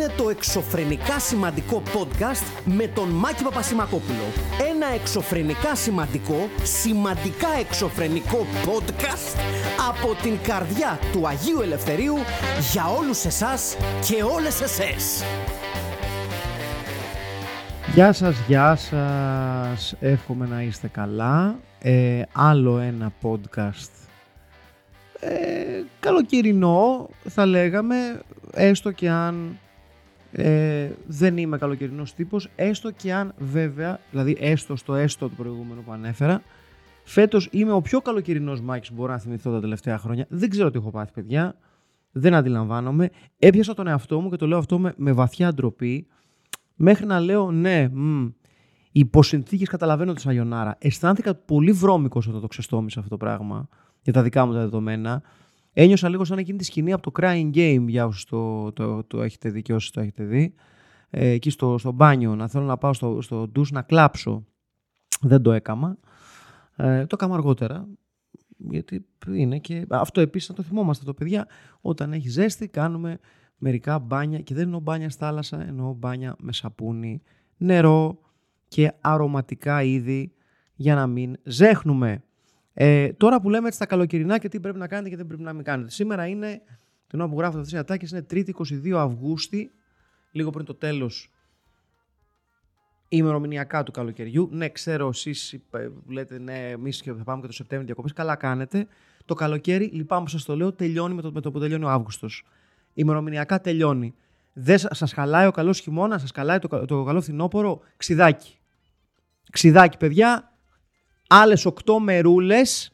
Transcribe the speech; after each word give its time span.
είναι 0.00 0.12
το 0.16 0.28
εξωφρενικά 0.28 1.18
σημαντικό 1.18 1.82
podcast 1.94 2.62
με 2.64 2.86
τον 2.86 3.08
Μάκη 3.08 3.42
Παπασημακόπουλο. 3.42 4.24
Ένα 4.70 4.86
εξωφρενικά 4.94 5.74
σημαντικό, 5.74 6.48
σημαντικά 6.62 7.48
εξωφρενικό 7.60 8.46
podcast 8.64 9.38
από 9.88 10.14
την 10.22 10.38
καρδιά 10.42 10.98
του 11.12 11.28
Αγίου 11.28 11.60
Ελευθερίου 11.60 12.14
για 12.72 12.86
όλους 12.98 13.24
εσάς 13.24 13.76
και 14.08 14.22
όλες 14.22 14.60
εσές. 14.60 15.22
Γεια 17.94 18.12
σας, 18.12 18.36
γεια 18.46 18.76
σας. 18.76 19.94
Εύχομαι 20.00 20.46
να 20.46 20.62
είστε 20.62 20.88
καλά. 20.88 21.58
Ε, 21.78 22.22
άλλο 22.32 22.78
ένα 22.78 23.12
podcast 23.22 23.90
ε, 25.20 25.82
καλοκαιρινό 26.00 27.08
θα 27.28 27.46
λέγαμε 27.46 28.20
έστω 28.52 28.90
και 28.90 29.08
αν 29.08 29.58
ε, 30.32 30.90
δεν 31.06 31.36
είμαι 31.36 31.58
καλοκαιρινός 31.58 32.14
τύπος 32.14 32.48
έστω 32.56 32.90
και 32.90 33.12
αν 33.12 33.34
βέβαια 33.38 34.00
δηλαδή 34.10 34.36
έστω 34.40 34.76
στο 34.76 34.94
έστω 34.94 35.28
του 35.28 35.34
προηγούμενου 35.34 35.82
που 35.82 35.92
ανέφερα 35.92 36.42
φέτος 37.08 37.48
είμαι 37.50 37.72
ο 37.72 37.80
πιο 37.80 38.00
καλοκαιρινός 38.00 38.60
Μάκης 38.60 38.88
που 38.88 38.94
μπορώ 38.94 39.12
να 39.12 39.18
θυμηθώ 39.18 39.52
τα 39.52 39.60
τελευταία 39.60 39.98
χρόνια. 39.98 40.26
Δεν 40.28 40.48
ξέρω 40.50 40.70
τι 40.70 40.78
έχω 40.78 40.90
πάθει 40.90 41.12
παιδιά. 41.12 41.56
Δεν 42.12 42.34
αντιλαμβάνομαι. 42.34 43.10
Έπιασα 43.38 43.74
τον 43.74 43.86
εαυτό 43.86 44.20
μου 44.20 44.30
και 44.30 44.36
το 44.36 44.46
λέω 44.46 44.58
αυτό 44.58 44.78
με, 44.78 44.94
με 44.96 45.12
βαθιά 45.12 45.54
ντροπή 45.54 46.06
μέχρι 46.74 47.06
να 47.06 47.20
λέω 47.20 47.50
ναι 47.50 47.88
μ, 47.88 48.26
υπό 48.92 49.22
συνθήκε 49.22 49.64
καταλαβαίνω 49.64 50.12
τη 50.12 50.20
Σαγιονάρα. 50.20 50.76
Αισθάνθηκα 50.78 51.34
πολύ 51.34 51.72
βρώμικος 51.72 52.26
όταν 52.28 52.40
το 52.40 52.46
ξεστόμησα 52.46 52.98
αυτό 52.98 53.10
το 53.10 53.16
πράγμα 53.16 53.68
για 54.02 54.12
τα 54.12 54.22
δικά 54.22 54.46
μου 54.46 54.52
τα 54.52 54.58
δεδομένα. 54.58 55.22
Ένιωσα 55.80 56.08
λίγο 56.08 56.24
σαν 56.24 56.38
εκείνη 56.38 56.58
τη 56.58 56.64
σκηνή 56.64 56.92
από 56.92 57.02
το 57.02 57.12
Crying 57.20 57.50
Game, 57.54 57.84
για 57.86 58.06
όσους 58.06 58.24
το, 58.24 58.72
το, 58.72 59.04
το, 59.04 59.22
έχετε 59.22 59.50
δει 59.50 59.62
και 59.62 59.74
όσοι 59.74 59.92
το 59.92 60.00
έχετε 60.00 60.24
δει. 60.24 60.54
Ε, 61.10 61.28
εκεί 61.28 61.50
στο, 61.50 61.78
στο 61.78 61.92
μπάνιο, 61.92 62.34
να 62.34 62.48
θέλω 62.48 62.64
να 62.64 62.76
πάω 62.76 62.92
στο, 62.92 63.20
στο 63.20 63.48
ντους 63.48 63.70
να 63.70 63.82
κλάψω. 63.82 64.44
Δεν 65.20 65.42
το 65.42 65.52
έκαμα. 65.52 65.98
Ε, 66.76 67.06
το 67.06 67.16
έκανα 67.18 67.34
αργότερα. 67.34 67.88
Γιατί 68.56 69.06
είναι 69.28 69.58
και... 69.58 69.86
Αυτό 69.88 70.20
επίσης 70.20 70.48
να 70.48 70.54
το 70.54 70.62
θυμόμαστε 70.62 71.04
το 71.04 71.14
παιδιά. 71.14 71.46
Όταν 71.80 72.12
έχει 72.12 72.28
ζέστη 72.28 72.68
κάνουμε 72.68 73.18
μερικά 73.56 73.98
μπάνια 73.98 74.40
και 74.40 74.54
δεν 74.54 74.64
εννοώ 74.64 74.80
μπάνια 74.80 75.10
στη 75.10 75.24
θάλασσα, 75.24 75.66
εννοώ 75.66 75.92
μπάνια 75.92 76.36
με 76.38 76.52
σαπούνι, 76.52 77.22
νερό 77.56 78.18
και 78.68 78.92
αρωματικά 79.00 79.82
είδη 79.82 80.32
για 80.74 80.94
να 80.94 81.06
μην 81.06 81.36
ζέχνουμε. 81.42 82.22
Ε, 82.80 83.12
τώρα 83.12 83.40
που 83.40 83.50
λέμε 83.50 83.66
έτσι 83.66 83.78
τα 83.78 83.86
καλοκαιρινά 83.86 84.38
και 84.38 84.48
τι 84.48 84.60
πρέπει 84.60 84.78
να 84.78 84.88
κάνετε 84.88 85.08
και 85.08 85.16
δεν 85.16 85.26
πρέπει 85.26 85.42
να 85.42 85.52
μην 85.52 85.64
κάνετε. 85.64 85.90
Σήμερα 85.90 86.26
είναι, 86.26 86.62
την 87.06 87.20
ώρα 87.20 87.28
που 87.28 87.38
γράφω 87.38 87.58
αυτέ 87.58 87.70
τι 87.70 87.76
ατάκε, 87.76 88.06
είναι 88.10 88.26
3η 88.30 88.50
22 88.90 88.92
Αυγούστη, 88.92 89.70
λίγο 90.32 90.50
πριν 90.50 90.64
το 90.64 90.74
τέλος 90.74 91.30
ημερομηνιακά 93.08 93.82
του 93.82 93.92
καλοκαιριού. 93.92 94.48
Ναι, 94.52 94.68
ξέρω 94.68 95.08
εσείς 95.08 95.58
που 95.70 96.12
λέτε, 96.12 96.38
ναι, 96.38 96.70
εμείς 96.70 97.02
θα 97.04 97.24
πάμε 97.24 97.40
και 97.40 97.46
το 97.46 97.52
Σεπτέμβριο 97.52 97.86
διακοπές. 97.86 98.12
Καλά 98.12 98.36
κάνετε. 98.36 98.86
Το 99.24 99.34
καλοκαίρι, 99.34 99.84
λυπάμαι 99.84 100.24
που 100.24 100.30
σας 100.30 100.44
το 100.44 100.56
λέω, 100.56 100.72
τελειώνει 100.72 101.14
με 101.14 101.22
το, 101.22 101.32
με 101.32 101.40
το 101.40 101.50
που 101.50 101.58
τελειώνει 101.58 101.84
ο 101.84 101.88
Αύγουστος. 101.88 102.44
Ημερομηνιακά 102.94 103.60
τελειώνει. 103.60 104.14
Δεν 104.52 104.78
σας 104.78 105.12
χαλάει 105.12 105.46
ο 105.46 105.50
καλός 105.50 105.80
χειμώνας, 105.80 106.20
σας 106.20 106.30
χαλάει 106.34 106.58
το, 106.58 106.84
το 106.84 107.04
καλό 107.04 107.20
φθινόπωρο. 107.20 107.80
Ξιδάκι. 107.96 108.58
Ξιδάκι, 109.52 109.96
παιδιά, 109.96 110.47
άλλες 111.28 111.66
8 111.66 111.98
μερούλες, 112.00 112.92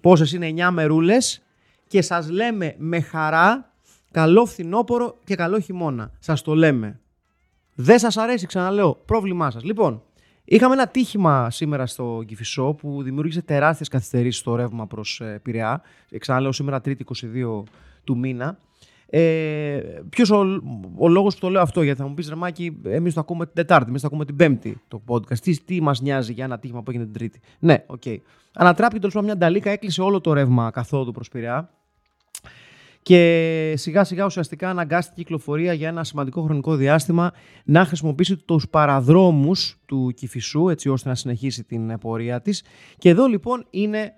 πόσες 0.00 0.32
είναι 0.32 0.46
9 0.46 0.70
μερούλες 0.70 1.42
και 1.86 2.02
σας 2.02 2.30
λέμε 2.30 2.74
με 2.78 3.00
χαρά 3.00 3.72
καλό 4.10 4.46
φθινόπωρο 4.46 5.16
και 5.24 5.34
καλό 5.34 5.58
χειμώνα. 5.58 6.10
Σας 6.18 6.42
το 6.42 6.54
λέμε. 6.54 7.00
Δεν 7.74 7.98
σας 7.98 8.16
αρέσει, 8.16 8.46
ξαναλέω, 8.46 8.94
πρόβλημά 9.04 9.50
σας. 9.50 9.64
Λοιπόν, 9.64 10.02
είχαμε 10.44 10.74
ένα 10.74 10.86
τύχημα 10.88 11.50
σήμερα 11.50 11.86
στο 11.86 12.22
Κηφισό 12.26 12.72
που 12.72 13.02
δημιούργησε 13.02 13.42
τεράστιες 13.42 13.88
καθυστερήσεις 13.88 14.40
στο 14.40 14.54
ρεύμα 14.54 14.86
προς 14.86 15.20
ε, 15.20 15.40
Πειραιά. 15.42 15.82
Ξαναλέω 16.18 16.52
σήμερα 16.52 16.80
3η 16.84 17.00
22 17.22 17.62
του 18.04 18.18
μήνα. 18.18 18.58
Ε, 19.12 19.80
Ποιος 20.08 20.30
ο, 20.30 20.62
ο 20.96 21.08
λόγος 21.08 21.34
που 21.34 21.40
το 21.40 21.48
λέω 21.48 21.62
αυτό, 21.62 21.82
γιατί 21.82 22.00
θα 22.00 22.08
μου 22.08 22.14
πεις 22.14 22.28
Ρεμάκη, 22.28 22.80
εμείς 22.84 23.14
το 23.14 23.20
ακούμε 23.20 23.44
την 23.44 23.54
Τετάρτη, 23.54 23.88
εμείς 23.88 24.00
το 24.00 24.06
ακούμε 24.06 24.24
την 24.24 24.36
Πέμπτη 24.36 24.80
το 24.88 25.02
podcast. 25.06 25.38
Τι, 25.38 25.60
τι 25.64 25.80
μας 25.80 26.00
νοιάζει 26.00 26.32
για 26.32 26.44
ένα 26.44 26.58
τύχημα 26.58 26.82
που 26.82 26.90
έγινε 26.90 27.04
την 27.04 27.14
Τρίτη. 27.14 27.40
Ναι, 27.58 27.84
οκ. 27.86 28.02
Okay. 28.04 28.16
Ανατράπηκε 28.54 29.08
τέλος 29.08 29.22
μια 29.24 29.36
νταλίκα, 29.36 29.70
έκλεισε 29.70 30.02
όλο 30.02 30.20
το 30.20 30.32
ρεύμα 30.32 30.70
καθόδου 30.70 31.12
προς 31.12 31.28
Πειραιά. 31.28 31.70
Και 33.02 33.74
σιγά 33.76 34.04
σιγά 34.04 34.24
ουσιαστικά 34.24 34.70
αναγκάστηκε 34.70 35.20
η 35.20 35.24
κυκλοφορία 35.24 35.72
για 35.72 35.88
ένα 35.88 36.04
σημαντικό 36.04 36.42
χρονικό 36.42 36.74
διάστημα 36.74 37.32
να 37.64 37.84
χρησιμοποιήσει 37.84 38.36
τους 38.36 38.68
παραδρόμους 38.68 39.78
του 39.86 40.12
Κηφισού 40.16 40.68
έτσι 40.68 40.88
ώστε 40.88 41.08
να 41.08 41.14
συνεχίσει 41.14 41.64
την 41.64 41.98
πορεία 41.98 42.40
της. 42.40 42.64
Και 42.98 43.08
εδώ 43.08 43.26
λοιπόν 43.26 43.66
είναι 43.70 44.12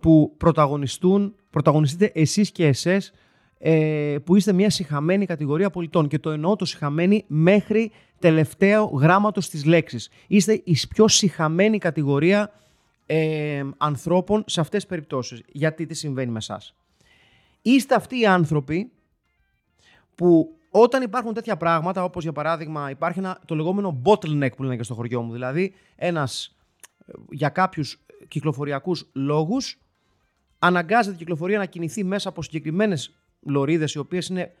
που 0.00 0.34
πρωταγωνιστούν, 0.36 1.34
πρωταγωνιστείτε 1.50 2.10
εσείς 2.14 2.50
και 2.50 2.66
εσές 2.66 3.12
ε, 3.66 4.16
που 4.24 4.36
είστε 4.36 4.52
μια 4.52 4.70
συχαμένη 4.70 5.26
κατηγορία 5.26 5.70
πολιτών. 5.70 6.08
Και 6.08 6.18
το 6.18 6.30
εννοώ 6.30 6.56
το 6.56 6.64
συχαμένη 6.64 7.24
μέχρι 7.26 7.92
τελευταίο 8.18 8.84
γράμματος 8.84 9.48
της 9.48 9.64
λέξης. 9.64 10.10
Είστε 10.26 10.52
η 10.64 10.78
πιο 10.88 11.08
συχαμένη 11.08 11.78
κατηγορία 11.78 12.52
ε, 13.06 13.62
ανθρώπων 13.76 14.44
σε 14.46 14.60
αυτές 14.60 14.80
τις 14.80 14.88
περιπτώσεις. 14.88 15.42
Γιατί 15.46 15.86
τι 15.86 15.94
συμβαίνει 15.94 16.30
με 16.30 16.38
εσάς; 16.38 16.74
Είστε 17.62 17.94
αυτοί 17.94 18.20
οι 18.20 18.26
άνθρωποι 18.26 18.90
που 20.14 20.56
όταν 20.70 21.02
υπάρχουν 21.02 21.34
τέτοια 21.34 21.56
πράγματα, 21.56 22.04
όπως 22.04 22.22
για 22.22 22.32
παράδειγμα 22.32 22.90
υπάρχει 22.90 23.18
ένα, 23.18 23.40
το 23.46 23.54
λεγόμενο 23.54 24.02
bottleneck 24.04 24.56
που 24.56 24.62
λένε 24.62 24.76
και 24.76 24.82
στο 24.82 24.94
χωριό 24.94 25.22
μου, 25.22 25.32
δηλαδή 25.32 25.74
ένας 25.96 26.56
για 27.30 27.48
κάποιους 27.48 28.00
κυκλοφοριακούς 28.28 29.10
λόγους 29.12 29.78
αναγκάζεται 30.58 31.14
η 31.14 31.18
κυκλοφορία 31.18 31.58
να 31.58 31.66
κινηθεί 31.66 32.04
μέσα 32.04 32.28
από 32.28 32.42
συγκεκριμένες 32.42 33.14
λωρίδες, 33.46 33.92
οι 33.92 33.98
οποίες 33.98 34.26
είναι 34.26 34.52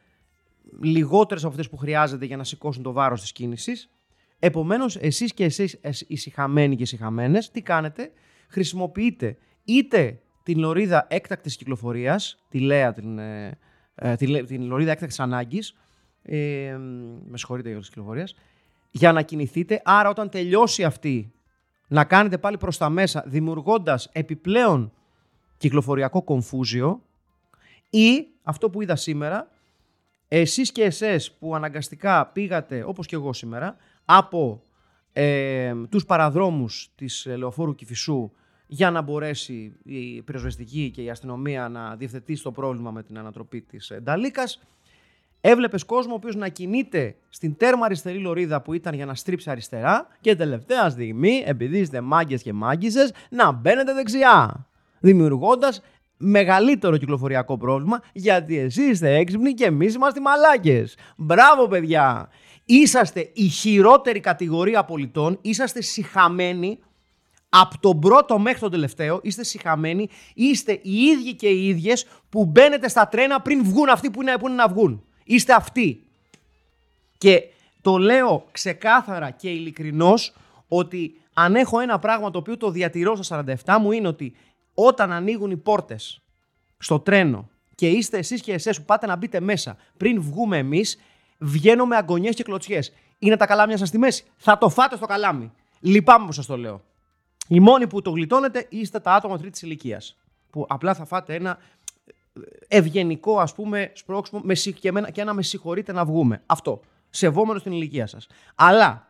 λιγότερες 0.80 1.42
από 1.42 1.52
αυτές 1.52 1.68
που 1.68 1.76
χρειάζεται 1.76 2.24
για 2.24 2.36
να 2.36 2.44
σηκώσουν 2.44 2.82
το 2.82 2.92
βάρος 2.92 3.20
της 3.20 3.32
κίνησης. 3.32 3.90
Επομένως, 4.38 4.96
εσείς 4.96 5.34
και 5.34 5.44
εσείς 5.44 5.80
οι 6.06 6.16
συχαμένοι 6.16 6.76
και 6.76 6.82
οι 6.82 6.86
συχαμένες, 6.86 7.50
τι 7.50 7.62
κάνετε, 7.62 8.12
χρησιμοποιείτε 8.48 9.36
είτε 9.64 10.20
την 10.42 10.58
λωρίδα 10.58 11.06
έκτακτης 11.10 11.56
κυκλοφορίας, 11.56 12.44
τη 12.48 12.60
ΛΕΑ, 12.60 12.92
την, 12.92 13.18
ε, 13.18 13.58
ε 13.94 14.16
τη, 14.16 14.44
την 14.44 14.62
λωρίδα 14.62 14.90
έκτακτης 14.90 15.20
ανάγκης, 15.20 15.76
ε, 16.22 16.76
με 17.26 17.38
συγχωρείτε 17.38 17.70
για 17.70 17.80
τη 17.80 17.88
κυκλοφορία, 17.88 18.28
για 18.90 19.12
να 19.12 19.22
κινηθείτε. 19.22 19.80
Άρα, 19.84 20.08
όταν 20.08 20.28
τελειώσει 20.28 20.84
αυτή, 20.84 21.32
να 21.88 22.04
κάνετε 22.04 22.38
πάλι 22.38 22.56
προς 22.58 22.78
τα 22.78 22.88
μέσα, 22.88 23.24
δημιουργώντας 23.26 24.08
επιπλέον 24.12 24.92
κυκλοφοριακό 25.56 26.22
κομφούζιο, 26.22 27.02
ή 27.98 28.28
αυτό 28.42 28.70
που 28.70 28.82
είδα 28.82 28.96
σήμερα, 28.96 29.48
εσείς 30.28 30.72
και 30.72 30.82
εσές 30.82 31.32
που 31.32 31.54
αναγκαστικά 31.54 32.26
πήγατε, 32.26 32.84
όπως 32.86 33.06
και 33.06 33.14
εγώ 33.14 33.32
σήμερα, 33.32 33.76
από 34.04 34.62
ε, 35.12 35.74
τους 35.90 36.04
παραδρόμους 36.04 36.90
της 36.94 37.26
Λεωφόρου 37.36 37.74
Κηφισού 37.74 38.32
για 38.66 38.90
να 38.90 39.00
μπορέσει 39.02 39.76
η 39.84 40.22
πυροσβεστική 40.22 40.90
και 40.90 41.02
η 41.02 41.10
αστυνομία 41.10 41.68
να 41.68 41.96
διευθετήσει 41.96 42.42
το 42.42 42.52
πρόβλημα 42.52 42.90
με 42.90 43.02
την 43.02 43.18
ανατροπή 43.18 43.60
της 43.60 43.92
Νταλίκας, 44.02 44.60
Έβλεπες 45.46 45.84
κόσμο 45.84 46.12
ο 46.12 46.16
οποίος 46.16 46.36
να 46.36 46.48
κινείται 46.48 47.16
στην 47.28 47.56
τέρμα 47.56 47.84
αριστερή 47.84 48.18
λωρίδα 48.18 48.62
που 48.62 48.72
ήταν 48.72 48.94
για 48.94 49.06
να 49.06 49.14
στρίψει 49.14 49.50
αριστερά 49.50 50.06
και 50.20 50.36
τελευταία 50.36 50.90
στιγμή, 50.90 51.42
επειδή 51.46 51.78
είστε 51.78 52.00
μάγκες 52.00 52.42
και 52.42 52.52
μάγκησες, 52.52 53.12
να 53.30 53.52
μπαίνετε 53.52 53.92
δεξιά. 53.92 54.66
Δημιουργώντας 55.00 55.82
μεγαλύτερο 56.16 56.96
κυκλοφοριακό 56.96 57.56
πρόβλημα 57.56 58.02
γιατί 58.12 58.58
εσείς 58.58 58.90
είστε 58.90 59.14
έξυπνοι 59.16 59.54
και 59.54 59.64
εμείς 59.64 59.94
είμαστε 59.94 60.20
μαλάκες. 60.20 60.96
Μπράβο 61.16 61.68
παιδιά! 61.68 62.28
Είσαστε 62.64 63.30
η 63.34 63.48
χειρότερη 63.48 64.20
κατηγορία 64.20 64.84
πολιτών, 64.84 65.38
είσαστε 65.40 65.80
συχαμένοι 65.82 66.78
από 67.48 67.78
τον 67.80 68.00
πρώτο 68.00 68.38
μέχρι 68.38 68.60
τον 68.60 68.70
τελευταίο, 68.70 69.20
είστε 69.22 69.44
συχαμένοι, 69.44 70.08
είστε 70.34 70.72
οι 70.82 70.94
ίδιοι 70.94 71.34
και 71.34 71.48
οι 71.48 71.68
ίδιες 71.68 72.06
που 72.28 72.44
μπαίνετε 72.44 72.88
στα 72.88 73.08
τρένα 73.08 73.40
πριν 73.40 73.64
βγουν 73.64 73.88
αυτοί 73.88 74.10
που 74.10 74.22
είναι, 74.22 74.38
που 74.38 74.46
είναι 74.46 74.56
να 74.56 74.68
βγουν. 74.68 75.04
Είστε 75.24 75.52
αυτοί. 75.52 76.06
Και 77.18 77.42
το 77.80 77.96
λέω 77.96 78.46
ξεκάθαρα 78.52 79.30
και 79.30 79.50
ειλικρινώς 79.50 80.32
ότι 80.68 81.20
αν 81.34 81.54
έχω 81.54 81.80
ένα 81.80 81.98
πράγμα 81.98 82.30
το 82.30 82.38
οποίο 82.38 82.56
το 82.56 82.70
διατηρώ 82.70 83.22
στα 83.22 83.44
47 83.64 83.76
μου 83.80 83.92
είναι 83.92 84.08
ότι 84.08 84.36
όταν 84.74 85.12
ανοίγουν 85.12 85.50
οι 85.50 85.56
πόρτες 85.56 86.20
στο 86.78 87.00
τρένο 87.00 87.48
και 87.74 87.88
είστε 87.88 88.18
εσείς 88.18 88.40
και 88.40 88.52
εσές 88.52 88.78
που 88.78 88.84
πάτε 88.84 89.06
να 89.06 89.16
μπείτε 89.16 89.40
μέσα 89.40 89.76
πριν 89.96 90.20
βγούμε 90.22 90.58
εμείς, 90.58 90.98
βγαίνω 91.38 91.86
με 91.86 91.96
αγωνιές 91.96 92.34
και 92.34 92.42
κλωτσιές. 92.42 92.92
Είναι 93.18 93.36
τα 93.36 93.46
καλάμια 93.46 93.76
σας 93.76 93.88
στη 93.88 93.98
μέση; 93.98 94.24
Θα 94.36 94.58
το 94.58 94.68
φάτε 94.68 94.96
στο 94.96 95.06
καλάμι. 95.06 95.52
Λυπάμαι 95.80 96.26
που 96.26 96.32
σας 96.32 96.46
το 96.46 96.56
λέω. 96.56 96.82
Οι 97.48 97.60
μόνοι 97.60 97.86
που 97.86 98.02
το 98.02 98.10
γλιτώνετε 98.10 98.66
είστε 98.68 99.00
τα 99.00 99.14
άτομα 99.14 99.38
τρίτης 99.38 99.62
ηλικίας. 99.62 100.16
Που 100.50 100.66
απλά 100.68 100.94
θα 100.94 101.04
φάτε 101.04 101.34
ένα 101.34 101.58
ευγενικό 102.68 103.38
ας 103.38 103.54
πούμε 103.54 103.92
σπρώξιμο 103.94 104.42
και 105.12 105.20
ένα 105.20 105.32
με 105.32 105.42
συγχωρείτε 105.42 105.92
να 105.92 106.04
βγούμε. 106.04 106.42
Αυτό. 106.46 106.80
σεβόμενος 107.10 107.62
την 107.62 107.72
ηλικία 107.72 108.06
σας. 108.06 108.26
Αλλά 108.54 109.08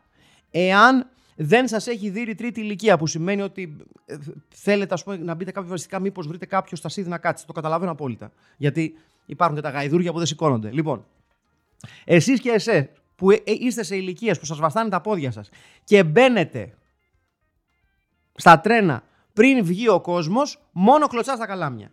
εάν 0.51 1.11
δεν 1.37 1.69
σας 1.69 1.87
έχει 1.87 2.11
δει 2.11 2.35
τρίτη 2.35 2.61
ηλικία, 2.61 2.99
που 2.99 3.07
σημαίνει 3.07 3.43
ότι 3.43 3.77
ε, 4.07 4.17
θέλετε 4.49 4.95
ας 4.95 5.05
πούμε, 5.05 5.17
να 5.17 5.35
μπείτε 5.35 5.51
κάποια 5.51 5.71
βασικά, 5.71 6.01
μήπως 6.01 6.27
βρείτε 6.27 6.47
κάποιο 6.47 6.77
στα 6.77 6.89
σίδη 6.89 7.09
να 7.09 7.19
κάτσει. 7.19 7.47
Το 7.47 7.53
καταλαβαίνω 7.53 7.91
απόλυτα. 7.91 8.33
Γιατί 8.57 8.99
υπάρχουν 9.27 9.57
και 9.57 9.63
τα 9.63 9.71
γαϊδούρια 9.71 10.13
που 10.13 10.19
δεν 10.19 10.27
σηκώνονται. 10.27 10.71
Λοιπόν, 10.71 11.07
εσείς 12.05 12.41
και 12.41 12.51
εσέ 12.51 12.91
που 13.17 13.31
ε, 13.31 13.43
είστε 13.45 13.83
σε 13.83 13.97
ηλικίες 13.97 14.39
που 14.39 14.45
σας 14.45 14.59
βαστάνε 14.59 14.89
τα 14.89 15.01
πόδια 15.01 15.31
σας 15.31 15.49
και 15.85 16.05
μπαίνετε 16.05 16.75
στα 18.35 18.61
τρένα 18.61 19.03
πριν 19.33 19.65
βγει 19.65 19.89
ο 19.89 20.01
κόσμος, 20.01 20.59
μόνο 20.73 21.07
κλωτσά 21.07 21.35
στα 21.35 21.47
καλάμια. 21.47 21.93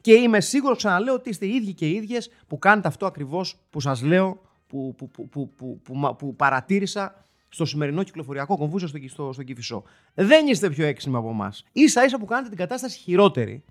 Και 0.00 0.12
είμαι 0.12 0.40
σίγουρος, 0.40 0.76
ξαναλέω, 0.76 1.14
ότι 1.14 1.28
είστε 1.28 1.46
οι 1.46 1.54
ίδιοι 1.54 1.72
και 1.72 1.88
οι 1.88 1.92
ίδιες 1.92 2.30
που 2.46 2.58
κάνετε 2.58 2.88
αυτό 2.88 3.06
ακριβώς 3.06 3.56
που 3.70 3.80
σας 3.80 4.02
λέω, 4.02 4.40
που, 4.66 4.94
που, 4.96 5.10
που, 5.10 5.52
που, 5.54 6.16
που, 6.18 6.36
παρατήρησα 6.36 7.25
στο 7.56 7.64
σημερινό 7.64 8.02
κυκλοφοριακό 8.02 8.56
κομβούσιο 8.56 8.88
στο, 8.88 8.98
στο, 9.08 9.32
στο 9.32 9.42
Κυφισό. 9.42 9.82
Δεν 10.14 10.46
είστε 10.46 10.70
πιο 10.70 10.86
έξυπνοι 10.86 11.16
από 11.16 11.30
εμάς. 11.30 11.64
σα 11.72 12.04
ίσα 12.04 12.18
που 12.18 12.24
κάνετε 12.24 12.48
την 12.48 12.58
κατάσταση 12.58 12.98
χειρότερη. 12.98 13.64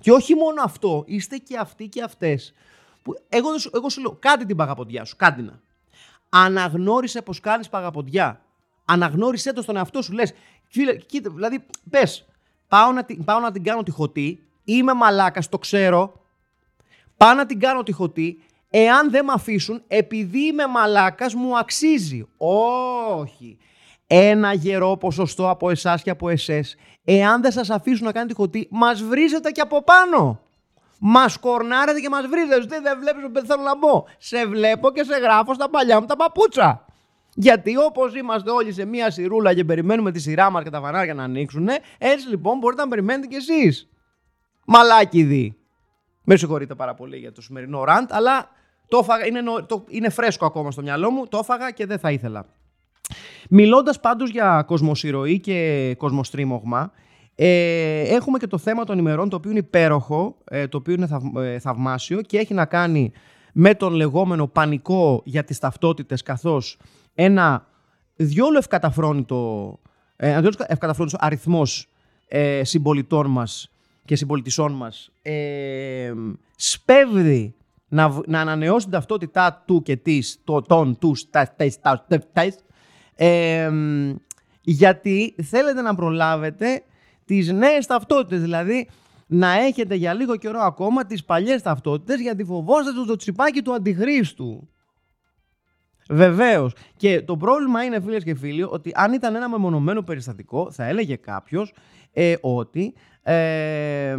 Και 0.00 0.12
όχι 0.12 0.34
μόνο 0.34 0.62
αυτό, 0.62 1.04
είστε 1.06 1.36
και 1.36 1.56
αυτοί 1.56 1.88
και 1.88 2.02
αυτές. 2.02 2.54
Εγώ, 3.28 3.48
εγώ 3.74 3.88
σου 3.88 4.00
λέω, 4.00 4.16
κάντε 4.20 4.44
την 4.44 4.56
παγαποντιά 4.56 5.04
σου, 5.04 5.16
κάντε 5.16 5.42
να. 5.42 5.60
Αναγνώρισε 6.28 7.22
πως 7.22 7.40
κάνεις 7.40 7.68
παγαποντιά. 7.68 8.44
Αναγνώρισε 8.84 9.52
το 9.52 9.62
στον 9.62 9.76
εαυτό 9.76 10.02
σου. 10.02 10.12
Λες, 10.12 10.32
φίλε, 10.68 10.96
κοίτα, 10.96 11.30
δηλαδή, 11.30 11.64
πες, 11.90 12.26
πάω, 12.68 12.92
να, 12.92 13.06
πάω 13.24 13.40
να 13.40 13.52
την 13.52 13.62
κάνω 13.62 13.82
τυχωτή, 13.82 14.42
είμαι 14.64 14.94
μαλάκας, 14.94 15.48
το 15.48 15.58
ξέρω. 15.58 16.20
Πάω 17.16 17.34
να 17.34 17.46
την 17.46 17.60
κάνω 17.60 17.82
τυχωτή, 17.82 18.42
εάν 18.72 19.10
δεν 19.10 19.24
με 19.24 19.32
αφήσουν, 19.32 19.82
επειδή 19.86 20.46
είμαι 20.46 20.66
μαλάκας, 20.66 21.34
μου 21.34 21.58
αξίζει. 21.58 22.26
Όχι. 23.16 23.58
Ένα 24.06 24.52
γερό 24.52 24.96
ποσοστό 24.96 25.48
από 25.48 25.70
εσάς 25.70 26.02
και 26.02 26.10
από 26.10 26.28
εσές, 26.28 26.76
εάν 27.04 27.42
δεν 27.42 27.52
σας 27.52 27.70
αφήσουν 27.70 28.06
να 28.06 28.12
κάνετε 28.12 28.34
χωτή, 28.34 28.68
μας 28.70 29.02
βρίζετε 29.02 29.50
και 29.50 29.60
από 29.60 29.82
πάνω. 29.82 30.40
Μας 31.04 31.36
κορνάρετε 31.36 32.00
και 32.00 32.08
μας 32.08 32.26
βρίζετε. 32.26 32.80
Δεν 32.80 32.98
βλέπεις 33.00 33.22
που 33.32 33.46
θέλω 33.46 33.62
να 33.62 33.76
μπω. 33.76 34.04
Σε 34.18 34.46
βλέπω 34.46 34.90
και 34.90 35.04
σε 35.04 35.16
γράφω 35.16 35.54
στα 35.54 35.70
παλιά 35.70 36.00
μου 36.00 36.06
τα 36.06 36.16
παπούτσα. 36.16 36.84
Γιατί 37.34 37.76
όπως 37.76 38.14
είμαστε 38.14 38.50
όλοι 38.50 38.72
σε 38.72 38.84
μία 38.84 39.10
σιρούλα 39.10 39.54
και 39.54 39.64
περιμένουμε 39.64 40.12
τη 40.12 40.20
σειρά 40.20 40.50
μας 40.50 40.62
και 40.62 40.70
τα 40.70 40.80
βανάρια 40.80 41.14
να 41.14 41.22
ανοίξουν, 41.22 41.68
έτσι 41.98 42.28
λοιπόν 42.28 42.58
μπορείτε 42.58 42.82
να 42.82 42.88
περιμένετε 42.88 43.26
κι 43.26 43.34
εσείς. 43.34 43.88
Μαλάκιδι. 44.66 45.56
Με 46.24 46.36
συγχωρείτε 46.36 46.74
πάρα 46.74 46.94
πολύ 46.94 47.16
για 47.16 47.32
το 47.32 47.42
σημερινό 47.42 47.84
ραντ, 47.84 48.08
αλλά 48.12 48.50
το 48.92 49.06
είναι, 49.28 49.40
το, 49.66 49.84
είναι 49.88 50.08
φρέσκο 50.08 50.46
ακόμα 50.46 50.70
στο 50.70 50.82
μυαλό 50.82 51.10
μου, 51.10 51.26
το 51.28 51.38
έφαγα 51.38 51.70
και 51.70 51.86
δεν 51.86 51.98
θα 51.98 52.10
ήθελα. 52.10 52.46
Μιλώντας 53.48 54.00
πάντως 54.00 54.30
για 54.30 54.62
κοσμοσυρωή 54.66 55.40
και 55.40 55.94
κοσμοστρίμωγμα, 55.98 56.92
ε, 57.34 58.00
έχουμε 58.00 58.38
και 58.38 58.46
το 58.46 58.58
θέμα 58.58 58.84
των 58.84 58.98
ημερών, 58.98 59.28
το 59.28 59.36
οποίο 59.36 59.50
είναι 59.50 59.58
υπέροχο, 59.58 60.36
ε, 60.44 60.68
το 60.68 60.76
οποίο 60.76 60.94
είναι 60.94 61.08
ε, 61.36 61.58
θαυμάσιο 61.58 62.20
και 62.20 62.38
έχει 62.38 62.54
να 62.54 62.64
κάνει 62.64 63.12
με 63.52 63.74
τον 63.74 63.92
λεγόμενο 63.92 64.46
πανικό 64.46 65.22
για 65.24 65.44
τις 65.44 65.58
ταυτότητες, 65.58 66.22
καθώς 66.22 66.78
ένα 67.14 67.66
διόλου 68.16 68.58
ευκαταφρόνητο, 68.58 69.78
ε, 70.16 70.40
ευκαταφρόνητος 70.66 71.20
αριθμός 71.20 71.88
ε, 72.28 72.64
συμπολιτών 72.64 73.26
μας 73.26 73.70
και 74.04 74.16
συμπολιτησών 74.16 74.72
μας 74.72 75.12
ε, 75.22 76.12
σπέβδει 76.56 77.54
να, 77.92 78.20
να 78.26 78.40
ανανεώσει 78.40 78.84
την 78.84 78.94
ταυτότητά 78.94 79.62
του 79.66 79.82
και 79.82 79.96
της, 79.96 80.40
το 80.44 80.62
τον, 80.62 80.98
τους, 80.98 81.30
τα, 81.30 81.54
γιατί 84.60 85.34
θέλετε 85.42 85.80
να 85.82 85.94
προλάβετε 85.94 86.82
τις 87.24 87.52
νέες 87.52 87.86
ταυτότητες, 87.86 88.40
δηλαδή 88.40 88.88
να 89.26 89.52
έχετε 89.52 89.94
για 89.94 90.14
λίγο 90.14 90.36
καιρό 90.36 90.60
ακόμα 90.60 91.06
τις 91.06 91.24
παλιές 91.24 91.62
ταυτότητες 91.62 92.20
γιατί 92.20 92.44
φοβόσαστε 92.44 93.04
το 93.06 93.16
τσιπάκι 93.16 93.62
του 93.62 93.74
αντιχρίστου. 93.74 94.68
Βεβαίως. 96.10 96.74
Και 96.96 97.22
το 97.22 97.36
πρόβλημα 97.36 97.84
είναι, 97.84 98.00
φίλες 98.00 98.24
και 98.24 98.34
φίλοι, 98.34 98.62
ότι 98.62 98.92
αν 98.94 99.12
ήταν 99.12 99.34
ένα 99.34 99.48
μεμονωμένο 99.48 100.02
περιστατικό, 100.02 100.70
θα 100.70 100.84
έλεγε 100.84 101.16
κάποιος 101.16 101.74
ε, 102.12 102.34
ότι 102.40 102.94
ε, 103.22 104.16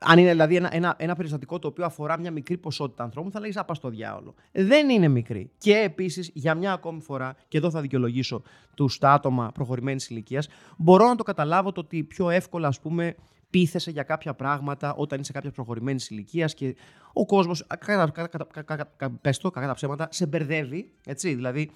αν 0.00 0.18
είναι 0.18 0.30
δηλαδή 0.30 0.56
ένα, 0.56 0.68
ένα, 0.72 0.94
ένα 0.98 1.14
περιστατικό 1.14 1.58
το 1.58 1.68
οποίο 1.68 1.84
αφορά 1.84 2.18
μια 2.18 2.30
μικρή 2.30 2.56
ποσότητα 2.56 3.02
ανθρώπων, 3.02 3.30
θα 3.30 3.40
λέγεις 3.40 3.56
Απά 3.56 3.74
στο 3.74 3.88
διάολο. 3.88 4.34
Δεν 4.52 4.88
είναι 4.88 5.08
μικρή. 5.08 5.50
Και 5.58 5.76
επίσης, 5.76 6.30
για 6.34 6.54
μια 6.54 6.72
ακόμη 6.72 7.00
φορά, 7.00 7.36
και 7.48 7.58
εδώ 7.58 7.70
θα 7.70 7.80
δικαιολογήσω 7.80 8.42
τους 8.74 8.98
τα 8.98 9.12
άτομα 9.12 9.50
προχωρημένης 9.54 10.08
ηλικίας, 10.08 10.48
μπορώ 10.76 11.06
να 11.06 11.14
το 11.14 11.22
καταλάβω 11.22 11.72
το 11.72 11.80
ότι 11.80 12.02
πιο 12.02 12.30
εύκολα, 12.30 12.68
ας 12.68 12.80
πούμε, 12.80 13.14
πείθεσαι 13.50 13.90
για 13.90 14.02
κάποια 14.02 14.34
πράγματα 14.34 14.94
όταν 14.94 15.20
είσαι 15.20 15.32
κάποια 15.32 15.50
προχωρημένης 15.50 16.10
ηλικίας 16.10 16.54
και 16.54 16.76
ο 17.12 17.26
κόσμος, 17.26 17.66
πες 19.20 19.38
το, 19.38 19.50
κατά 19.50 19.74
ψέματα, 19.74 20.08
σε 20.10 20.26
μπερδεύει. 20.26 20.90
Έτσι, 21.04 21.34
δηλαδή, 21.34 21.60
ε, 21.60 21.70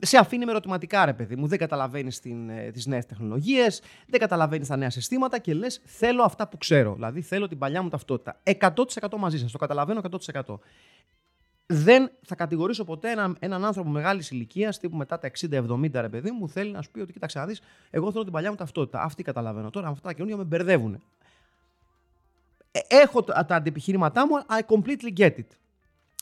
σε 0.00 0.18
αφήνει 0.18 0.44
με 0.44 0.50
ερωτηματικά, 0.50 1.04
ρε 1.04 1.12
παιδί 1.12 1.36
μου. 1.36 1.46
Δεν 1.46 1.58
καταλαβαίνεις 1.58 2.20
ε, 2.48 2.70
τις 2.70 2.86
νέες 2.86 3.06
τεχνολογίες, 3.06 3.82
δεν 4.06 4.20
καταλαβαίνεις 4.20 4.68
τα 4.68 4.76
νέα 4.76 4.90
συστήματα 4.90 5.38
και 5.38 5.54
λες: 5.54 5.80
Θέλω 5.84 6.22
αυτά 6.22 6.48
που 6.48 6.58
ξέρω. 6.58 6.94
Δηλαδή, 6.94 7.20
θέλω 7.20 7.48
την 7.48 7.58
παλιά 7.58 7.82
μου 7.82 7.88
ταυτότητα. 7.88 8.40
100% 8.42 8.74
μαζί 9.18 9.38
σας. 9.38 9.52
Το 9.52 9.58
καταλαβαίνω 9.58 10.00
100%. 10.44 10.58
Δεν 11.66 12.10
θα 12.22 12.34
κατηγορήσω 12.34 12.84
ποτέ 12.84 13.10
έναν, 13.10 13.36
έναν 13.40 13.64
άνθρωπο 13.64 13.90
μεγάλης 13.90 14.30
ηλικίας, 14.30 14.78
τύπου 14.78 14.96
μετά 14.96 15.18
τα 15.18 15.30
60-70, 15.40 16.00
ρε 16.00 16.08
παιδί 16.08 16.30
μου, 16.30 16.48
θέλει 16.48 16.70
να 16.70 16.82
σου 16.82 16.90
πει 16.90 17.00
ότι 17.00 17.12
κοίταξε 17.12 17.38
να 17.38 17.46
δεις, 17.46 17.60
εγώ 17.90 18.12
θέλω 18.12 18.24
την 18.24 18.32
παλιά 18.32 18.50
μου 18.50 18.56
ταυτότητα. 18.56 19.02
Αυτή 19.02 19.22
καταλαβαίνω. 19.22 19.70
Τώρα 19.70 19.88
αυτά 19.88 20.08
τα 20.08 20.12
καινούργια 20.12 20.36
με 20.36 20.44
μπερδεύουν. 20.44 21.02
Ε, 22.70 22.80
έχω 22.88 23.22
τα 23.22 23.46
αντιπιχείρηματά 23.48 24.26
μου, 24.26 24.34
I 24.48 24.74
completely 24.74 25.18
get 25.18 25.30
it. 25.30 25.46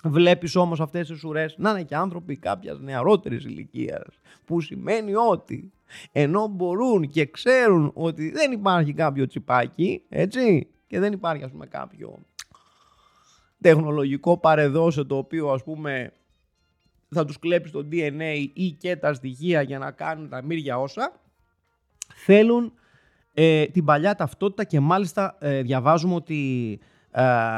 Βλέπεις 0.05 0.57
όμως 0.57 0.81
αυτές 0.81 1.09
τις 1.09 1.25
ουρές 1.25 1.55
να 1.59 1.71
είναι 1.71 1.83
και 1.83 1.97
άνθρωποι 1.97 2.37
κάποιας 2.37 2.81
νεαρότερης 2.81 3.45
ηλικίας. 3.45 4.21
Που 4.45 4.61
σημαίνει 4.61 5.15
ότι 5.15 5.73
ενώ 6.13 6.47
μπορούν 6.47 7.09
και 7.09 7.27
ξέρουν 7.27 7.91
ότι 7.95 8.31
δεν 8.31 8.53
υπάρχει 8.53 8.93
κάποιο 8.93 9.27
τσιπάκι, 9.27 10.03
έτσι, 10.09 10.69
και 10.87 10.99
δεν 10.99 11.13
υπάρχει 11.13 11.45
ας 11.45 11.51
πούμε 11.51 11.67
κάποιο 11.67 12.19
τεχνολογικό 13.63 14.39
παρεδόσε 14.39 15.05
το 15.05 15.17
οποίο 15.17 15.49
ας 15.51 15.63
πούμε 15.63 16.13
θα 17.09 17.25
τους 17.25 17.39
κλέψει 17.39 17.73
το 17.73 17.87
DNA 17.93 18.47
ή 18.53 18.71
και 18.71 18.97
τα 18.97 19.15
στοιχεία 19.15 19.63
για 19.63 19.79
να 19.79 19.91
κάνουν 19.91 20.29
τα 20.29 20.43
μύρια 20.43 20.79
όσα, 20.79 21.21
θέλουν 22.15 22.73
ε, 23.35 23.67
την 23.67 23.85
παλιά 23.85 24.15
ταυτότητα 24.15 24.65
και 24.65 24.81
μάλιστα 24.81 25.37
ε, 25.41 25.63
διαβάζουμε 25.63 26.15
ότι 26.15 26.79
ε, 26.81 26.87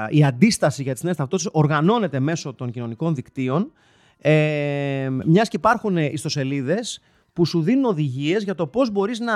η 0.08 0.24
αντίσταση 0.24 0.82
για 0.82 0.92
τις 0.92 1.02
νέες 1.02 1.16
ταυτότητες 1.16 1.52
οργανώνεται 1.54 2.20
μέσω 2.20 2.54
των 2.54 2.70
κοινωνικών 2.70 3.14
δικτύων 3.14 3.72
ε, 4.18 5.08
μιας 5.24 5.48
και 5.48 5.56
υπάρχουν 5.56 5.96
ιστοσελίδες 5.96 7.00
που 7.32 7.46
σου 7.46 7.62
δίνουν 7.62 7.84
οδηγίες 7.84 8.42
για 8.42 8.54
το 8.54 8.66
πώς 8.66 8.90
μπορείς 8.90 9.20
να 9.20 9.34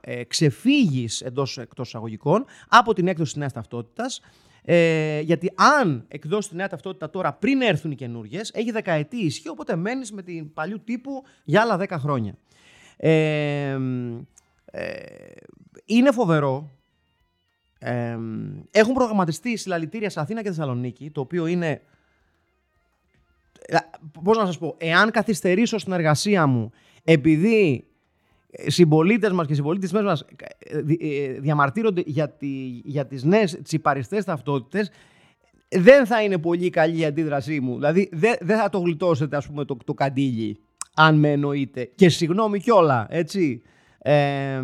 ε, 0.00 0.24
ξεφύγεις 0.24 1.20
εντός 1.20 1.58
εκτός 1.58 1.88
εισαγωγικών 1.88 2.44
από 2.68 2.92
την 2.92 3.08
έκδοση 3.08 3.30
της 3.30 3.40
νέας 3.40 3.52
ταυτότητας 3.52 4.20
ε, 4.64 5.20
γιατί 5.20 5.52
αν 5.54 6.04
εκδώσεις 6.08 6.50
τη 6.50 6.56
νέα 6.56 6.68
ταυτότητα 6.68 7.10
τώρα 7.10 7.32
πριν 7.32 7.60
έρθουν 7.60 7.90
οι 7.90 7.94
καινούριε, 7.94 8.40
έχει 8.52 8.70
δεκαετή 8.70 9.16
ισχύ, 9.16 9.48
οπότε 9.48 9.76
μένεις 9.76 10.12
με 10.12 10.22
την 10.22 10.52
παλιού 10.52 10.80
τύπου 10.84 11.22
για 11.44 11.60
άλλα 11.60 11.76
δέκα 11.76 11.98
χρόνια. 11.98 12.34
Ε, 12.96 13.78
ε, 14.64 14.92
είναι 15.84 16.10
φοβερό 16.12 16.70
ε, 17.82 18.18
έχουν 18.70 18.94
προγραμματιστεί 18.94 19.56
συλλαλητήρια 19.56 20.10
σε 20.10 20.20
Αθήνα 20.20 20.42
και 20.42 20.48
Θεσσαλονίκη, 20.48 21.10
το 21.10 21.20
οποίο 21.20 21.46
είναι. 21.46 21.82
Ε, 23.66 23.76
Πώς 24.24 24.36
να 24.36 24.46
σας 24.46 24.58
πω, 24.58 24.74
εάν 24.78 25.10
καθυστερήσω 25.10 25.78
στην 25.78 25.92
εργασία 25.92 26.46
μου 26.46 26.70
επειδή 27.04 27.84
συμπολίτες 28.66 29.32
μας 29.32 29.46
και 29.46 29.54
συμπολίτε 29.54 30.02
μας 30.02 30.24
ε, 30.58 30.78
ε, 30.98 31.32
διαμαρτύρονται 31.40 32.02
για, 32.06 32.28
τη, 32.28 32.46
για 32.84 33.06
τις 33.06 33.24
νέες 33.24 33.58
τσιπαριστές 33.62 34.24
ταυτότητες, 34.24 34.90
δεν 35.68 36.06
θα 36.06 36.22
είναι 36.22 36.38
πολύ 36.38 36.70
καλή 36.70 36.98
η 36.98 37.04
αντίδρασή 37.04 37.60
μου. 37.60 37.74
Δηλαδή, 37.74 38.08
δεν, 38.12 38.34
δεν 38.40 38.58
θα 38.58 38.68
το 38.68 38.78
γλιτώσετε, 38.78 39.36
ας 39.36 39.46
πούμε, 39.46 39.64
το, 39.64 39.76
το 39.84 39.94
καντήλι, 39.94 40.58
αν 40.94 41.18
με 41.18 41.32
εννοείτε. 41.32 41.90
Και 41.94 42.08
συγγνώμη 42.08 42.60
κιόλα, 42.60 43.06
έτσι. 43.10 43.62
Ε, 44.02 44.12
ε, 44.12 44.60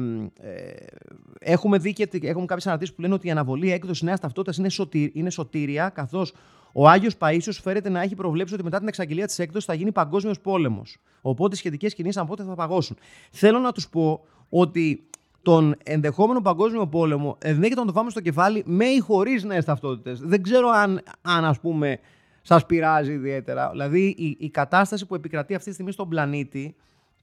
έχουμε 1.38 1.78
δει 1.78 1.93
και 1.93 2.09
έχουμε 2.23 2.47
κάποιες 2.47 2.66
αναρτήσεις 2.66 2.95
που 2.95 3.00
λένε 3.00 3.14
ότι 3.14 3.26
η 3.26 3.31
αναβολή 3.31 3.73
έκδοσης 3.73 4.02
νέας 4.02 4.21
ταυτότητας 4.21 4.57
είναι, 4.57 4.69
σωτή, 4.69 5.11
είναι 5.14 5.31
σωτήρια, 5.31 5.88
καθώς 5.88 6.35
ο 6.73 6.88
Άγιος 6.88 7.16
Παίσιος 7.16 7.61
φέρεται 7.61 7.88
να 7.88 8.02
έχει 8.02 8.14
προβλέψει 8.14 8.55
ότι 8.55 8.62
μετά 8.62 8.78
την 8.78 8.88
εξαγγελία 8.88 9.26
της 9.26 9.38
έκδοσης 9.38 9.64
θα 9.64 9.75
γίνει 9.75 9.93
παγκόσμιος 9.93 10.40
πόλεμος. 10.40 10.97
Οπότε 11.21 11.55
οι 11.55 11.59
σχετικές 11.59 11.95
κινήσεις 11.95 12.21
από 12.21 12.37
θα 12.37 12.55
παγώσουν. 12.55 12.97
Θέλω 13.31 13.59
να 13.59 13.73
τους 13.73 13.88
πω 13.88 14.25
ότι 14.49 15.09
τον 15.43 15.76
ενδεχόμενο 15.85 16.40
παγκόσμιο 16.40 16.87
πόλεμο 16.87 17.37
ενδέχεται 17.43 17.81
να 17.81 17.87
το 17.87 17.93
πάμε 17.93 18.11
στο 18.11 18.21
κεφάλι 18.21 18.62
με 18.66 18.85
ή 18.85 18.99
χωρίς 18.99 19.45
νέες 19.45 19.64
ταυτότητες. 19.64 20.21
Δεν 20.21 20.43
ξέρω 20.43 20.69
αν, 20.69 21.02
αν 21.23 21.45
ας 21.45 21.61
πούμε, 21.61 21.99
σας 22.43 22.66
πειράζει 22.66 23.12
ιδιαίτερα. 23.12 23.71
Δηλαδή 23.71 24.14
η, 24.19 24.37
η 24.38 24.50
κατάσταση 24.50 25.07
που 25.07 25.14
επικρατεί 25.14 25.55
αυτή 25.55 25.69
τη 25.69 25.73
στιγμή 25.75 25.93
στον 25.93 26.09
πλανήτη 26.09 26.75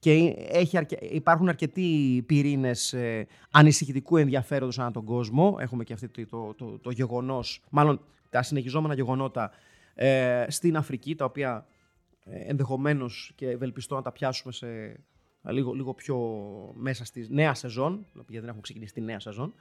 και 0.03 0.35
έχει 0.49 0.77
αρκε... 0.77 0.95
υπάρχουν 1.01 1.49
αρκετοί 1.49 2.23
πυρήνες 2.25 2.93
ε, 2.93 3.27
ανησυχητικού 3.51 4.17
ενδιαφέροντος 4.17 4.79
ανά 4.79 4.91
τον 4.91 5.05
κόσμο. 5.05 5.57
Έχουμε 5.59 5.83
και 5.83 5.93
αυτό 5.93 6.09
το, 6.09 6.25
το, 6.29 6.53
το, 6.53 6.79
το 6.79 6.91
γεγονός, 6.91 7.61
μάλλον 7.69 8.01
τα 8.29 8.43
συνεχιζόμενα 8.43 8.93
γεγονότα 8.93 9.51
ε, 9.93 10.45
στην 10.47 10.77
Αφρική, 10.77 11.15
τα 11.15 11.25
οποία 11.25 11.67
ε, 12.23 12.37
ενδεχομένως 12.37 13.31
και 13.35 13.49
ευελπιστώ 13.49 13.95
να 13.95 14.01
τα 14.01 14.11
πιάσουμε 14.11 14.53
σε 14.53 14.67
λίγο, 15.41 15.73
λίγο 15.73 15.93
πιο 15.93 16.17
μέσα 16.75 17.05
στη 17.05 17.27
νέα 17.29 17.53
σεζόν, 17.53 18.05
γιατί 18.13 18.39
δεν 18.39 18.47
έχουμε 18.47 18.61
ξεκινήσει 18.61 18.93
τη 18.93 19.01
νέα 19.01 19.19
σεζόν. 19.19 19.53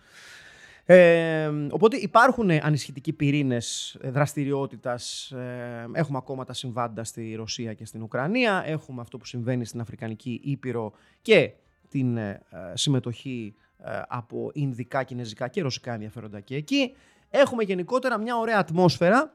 Ε, 0.84 1.50
οπότε 1.70 1.96
υπάρχουν 1.96 2.50
ανησυχητικοί 2.50 3.12
πυρήνες 3.12 3.96
δραστηριότητας. 4.02 5.30
Ε, 5.30 5.88
έχουμε 5.92 6.18
ακόμα 6.18 6.44
τα 6.44 6.52
συμβάντα 6.52 7.04
στη 7.04 7.34
Ρωσία 7.34 7.74
και 7.74 7.84
στην 7.84 8.02
Ουκρανία. 8.02 8.62
Έχουμε 8.66 9.00
αυτό 9.00 9.18
που 9.18 9.26
συμβαίνει 9.26 9.64
στην 9.64 9.80
Αφρικανική 9.80 10.40
Ήπειρο 10.44 10.92
και 11.22 11.52
την 11.88 12.16
ε, 12.16 12.42
συμμετοχή 12.74 13.54
ε, 13.78 14.00
από 14.08 14.50
Ινδικά, 14.54 15.02
Κινέζικα 15.02 15.48
και 15.48 15.62
Ρωσικά 15.62 15.92
ενδιαφέροντα 15.92 16.40
και 16.40 16.56
εκεί. 16.56 16.94
Έχουμε 17.30 17.62
γενικότερα 17.62 18.18
μια 18.18 18.36
ωραία 18.36 18.58
ατμόσφαιρα. 18.58 19.34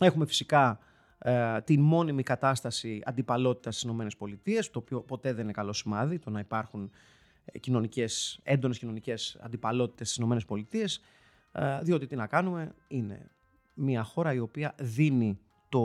Έχουμε 0.00 0.26
φυσικά 0.26 0.78
την 1.64 1.80
μόνιμη 1.80 2.22
κατάσταση 2.22 3.02
αντιπαλότητας 3.04 3.80
στις 3.80 3.90
ΗΠΑ, 3.90 4.60
το 4.72 4.78
οποίο 4.78 5.00
ποτέ 5.00 5.32
δεν 5.32 5.44
είναι 5.44 5.52
καλό 5.52 5.72
σημάδι, 5.72 6.18
το 6.18 6.30
να 6.30 6.40
υπάρχουν 6.40 6.90
κοινωνικές, 7.60 8.40
έντονες 8.42 8.78
κοινωνικές 8.78 9.38
αντιπαλότητες 9.42 10.10
στις 10.10 10.24
ΗΠΑ, 10.24 10.86
ε, 11.52 11.82
διότι 11.82 12.06
τι 12.06 12.16
να 12.16 12.26
κάνουμε, 12.26 12.74
είναι 12.88 13.30
μια 13.74 14.02
χώρα 14.02 14.32
η 14.32 14.38
οποία 14.38 14.74
δίνει 14.78 15.38
το, 15.68 15.84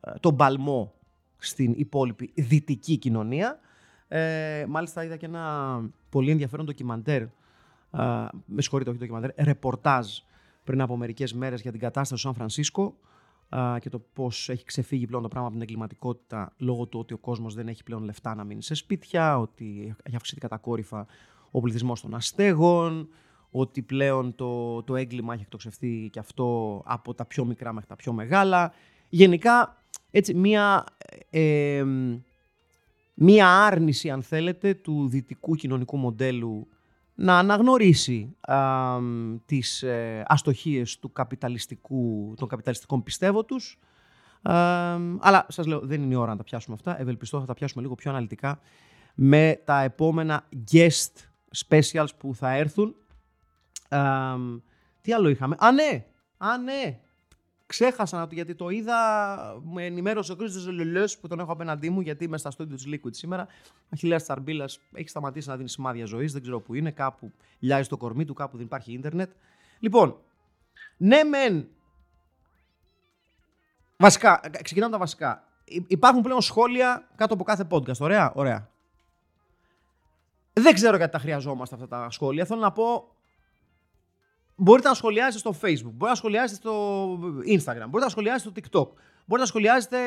ε, 0.00 0.12
το 0.20 0.30
μπαλμό 0.30 0.94
στην 1.38 1.72
υπόλοιπη 1.76 2.32
δυτική 2.34 2.96
κοινωνία. 2.96 3.60
Ε, 4.08 4.64
μάλιστα 4.68 5.04
είδα 5.04 5.16
και 5.16 5.26
ένα 5.26 5.80
πολύ 6.08 6.30
ενδιαφέρον 6.30 6.66
ντοκιμαντέρ, 6.66 7.22
ε, 7.22 7.28
με 8.44 8.62
συγχωρείτε 8.62 8.90
όχι 8.90 8.98
ντοκιμαντέρ, 8.98 9.30
ρεπορτάζ 9.36 10.18
πριν 10.64 10.80
από 10.80 10.96
μερικές 10.96 11.32
μέρες 11.34 11.60
για 11.60 11.70
την 11.70 11.80
κατάσταση 11.80 12.12
του 12.12 12.18
Σαν 12.18 12.34
Φρανσίσκο, 12.34 12.96
και 13.78 13.88
το 13.88 13.98
πώς 13.98 14.48
έχει 14.48 14.64
ξεφύγει 14.64 15.06
πλέον 15.06 15.22
το 15.22 15.28
πράγμα 15.28 15.48
από 15.48 15.56
την 15.56 15.66
εγκληματικότητα 15.68 16.52
λόγω 16.56 16.86
του 16.86 16.98
ότι 16.98 17.14
ο 17.14 17.18
κόσμος 17.18 17.54
δεν 17.54 17.68
έχει 17.68 17.82
πλέον 17.82 18.04
λεφτά 18.04 18.34
να 18.34 18.44
μείνει 18.44 18.62
σε 18.62 18.74
σπίτια, 18.74 19.38
ότι 19.38 19.94
έχει 20.02 20.16
αυξηθεί 20.16 20.40
κατακόρυφα 20.40 21.06
ο 21.50 21.60
πληθυσμός 21.60 22.00
των 22.00 22.14
αστέγων, 22.14 23.08
ότι 23.50 23.82
πλέον 23.82 24.34
το, 24.34 24.82
το 24.82 24.96
έγκλημα 24.96 25.32
έχει 25.32 25.42
εκτοξευθεί 25.42 26.08
και 26.12 26.18
αυτό 26.18 26.82
από 26.86 27.14
τα 27.14 27.24
πιο 27.24 27.44
μικρά 27.44 27.72
μέχρι 27.72 27.88
τα 27.88 27.96
πιο 27.96 28.12
μεγάλα. 28.12 28.72
Γενικά, 29.08 29.82
έτσι, 30.10 30.34
μία, 30.34 30.84
ε, 31.30 31.84
μία 33.14 33.48
άρνηση, 33.48 34.10
αν 34.10 34.22
θέλετε, 34.22 34.74
του 34.74 35.08
δυτικού 35.08 35.54
κοινωνικού 35.54 35.96
μοντέλου 35.96 36.68
να 37.22 37.38
αναγνωρίσει 37.38 38.36
α, 38.40 38.98
τις 39.46 39.82
ε, 39.82 40.24
αστοχίες 40.26 40.98
του 40.98 41.12
καπιταλιστικού, 41.12 42.34
των 42.36 42.48
καπιταλιστικών 42.48 43.02
πιστεύω 43.02 43.44
τους. 43.44 43.78
αλλά 45.20 45.46
σας 45.48 45.66
λέω, 45.66 45.80
δεν 45.80 46.02
είναι 46.02 46.14
η 46.14 46.16
ώρα 46.16 46.30
να 46.30 46.36
τα 46.36 46.42
πιάσουμε 46.42 46.76
αυτά. 46.78 47.00
Ευελπιστώ 47.00 47.40
θα 47.40 47.46
τα 47.46 47.54
πιάσουμε 47.54 47.82
λίγο 47.82 47.94
πιο 47.94 48.10
αναλυτικά 48.10 48.60
με 49.14 49.60
τα 49.64 49.80
επόμενα 49.80 50.48
guest 50.72 51.12
specials 51.66 52.08
που 52.18 52.34
θα 52.34 52.50
έρθουν. 52.50 52.94
τι 55.00 55.12
άλλο 55.12 55.28
είχαμε; 55.28 55.56
Α, 55.58 55.72
ναι! 55.72 56.06
Α, 56.36 56.58
ναι! 56.58 57.00
Ξέχασα 57.70 58.18
να 58.18 58.26
το 58.26 58.34
γιατί 58.34 58.54
το 58.54 58.68
είδα. 58.68 58.96
Με 59.62 59.84
ενημέρωσε 59.84 60.32
ο 60.32 60.36
Κρίστος 60.36 60.66
Λελέ 60.66 61.04
που 61.20 61.28
τον 61.28 61.40
έχω 61.40 61.52
απέναντί 61.52 61.90
μου 61.90 62.00
γιατί 62.00 62.24
είμαι 62.24 62.38
στα 62.38 62.50
στούντιο 62.50 62.76
τη 62.76 62.82
Liquid 62.86 63.10
σήμερα. 63.10 63.46
Ο 63.68 63.88
Αχιλέα 63.92 64.18
Τσαρμπίλα 64.18 64.68
έχει 64.92 65.08
σταματήσει 65.08 65.48
να 65.48 65.56
δίνει 65.56 65.68
σημάδια 65.68 66.04
ζωής. 66.04 66.32
Δεν 66.32 66.42
ξέρω 66.42 66.60
που 66.60 66.74
είναι. 66.74 66.90
Κάπου 66.90 67.32
λιάζει 67.58 67.88
το 67.88 67.96
κορμί 67.96 68.24
του, 68.24 68.34
κάπου 68.34 68.56
δεν 68.56 68.66
υπάρχει 68.66 68.92
ίντερνετ. 68.92 69.30
Λοιπόν, 69.78 70.16
ναι, 70.96 71.24
μεν. 71.24 71.68
Βασικά, 73.96 74.40
ξεκινάμε 74.62 74.92
τα 74.92 74.98
βασικά. 74.98 75.44
Υπάρχουν 75.86 76.22
πλέον 76.22 76.40
σχόλια 76.40 77.08
κάτω 77.16 77.34
από 77.34 77.44
κάθε 77.44 77.66
podcast. 77.70 77.98
Ωραία, 77.98 78.32
ωραία. 78.34 78.68
Δεν 80.52 80.74
ξέρω 80.74 80.96
γιατί 80.96 81.12
τα 81.12 81.18
χρειαζόμαστε 81.18 81.74
αυτά 81.74 81.88
τα 81.88 82.10
σχόλια. 82.10 82.44
Θέλω 82.44 82.60
να 82.60 82.72
πω 82.72 83.14
Μπορείτε 84.62 84.88
να 84.88 84.94
σχολιάσετε 84.94 85.38
στο 85.38 85.50
Facebook, 85.50 85.92
μπορείτε 85.92 86.08
να 86.08 86.14
σχολιάσετε 86.14 86.60
στο 86.60 87.12
Instagram, 87.46 87.86
μπορείτε 87.88 88.04
να 88.04 88.08
σχολιάσετε 88.08 88.50
στο 88.50 88.52
TikTok, 88.54 88.88
μπορείτε 89.24 89.38
να 89.38 89.46
σχολιάσετε 89.46 89.98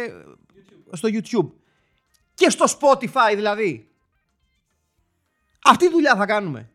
στο 0.92 1.10
YouTube. 1.12 1.50
Και 2.34 2.50
στο 2.50 2.66
Spotify 2.80 3.36
δηλαδή. 3.36 3.88
Αυτή 5.64 5.86
τη 5.86 5.92
δουλειά 5.92 6.16
θα 6.16 6.26
κάνουμε. 6.26 6.70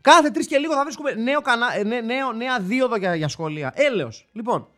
Κάθε 0.00 0.30
τρεις 0.30 0.46
και 0.46 0.58
λίγο 0.58 0.74
θα 0.74 0.82
βρίσκουμε 0.82 1.12
νέο 1.12 1.40
κανα... 1.40 1.74
Ε, 1.76 1.82
νέο, 1.82 2.32
νέα 2.32 2.60
δίωδο 2.60 2.96
για, 2.96 3.14
για 3.14 3.28
σχόλια. 3.28 3.72
Έλεος. 3.74 4.28
Λοιπόν, 4.32 4.68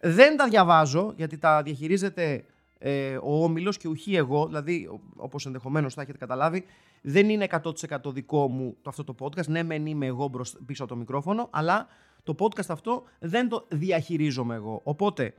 δεν 0.00 0.36
τα 0.36 0.48
διαβάζω 0.48 1.12
γιατί 1.16 1.38
τα 1.38 1.62
διαχειρίζεται 1.62 2.44
ε, 2.78 3.16
ο 3.16 3.44
όμιλος 3.44 3.76
και 3.76 3.88
ουχή 3.88 4.16
εγώ, 4.16 4.46
δηλαδή 4.46 5.00
όπως 5.16 5.46
ενδεχομένως 5.46 5.94
θα 5.94 6.02
έχετε 6.02 6.18
καταλάβει, 6.18 6.64
δεν 7.02 7.28
είναι 7.28 7.46
100% 7.50 8.12
δικό 8.12 8.48
μου 8.48 8.76
το, 8.82 8.90
αυτό 8.90 9.04
το 9.04 9.14
podcast. 9.20 9.46
Ναι, 9.46 9.62
μεν 9.62 9.86
είμαι 9.86 10.06
εγώ 10.06 10.30
πίσω 10.66 10.82
από 10.84 10.92
το 10.92 10.98
μικρόφωνο, 10.98 11.48
αλλά 11.50 11.86
το 12.22 12.34
podcast 12.38 12.68
αυτό 12.68 13.02
δεν 13.18 13.48
το 13.48 13.66
διαχειρίζομαι 13.68 14.54
εγώ. 14.54 14.80
Οπότε, 14.84 15.34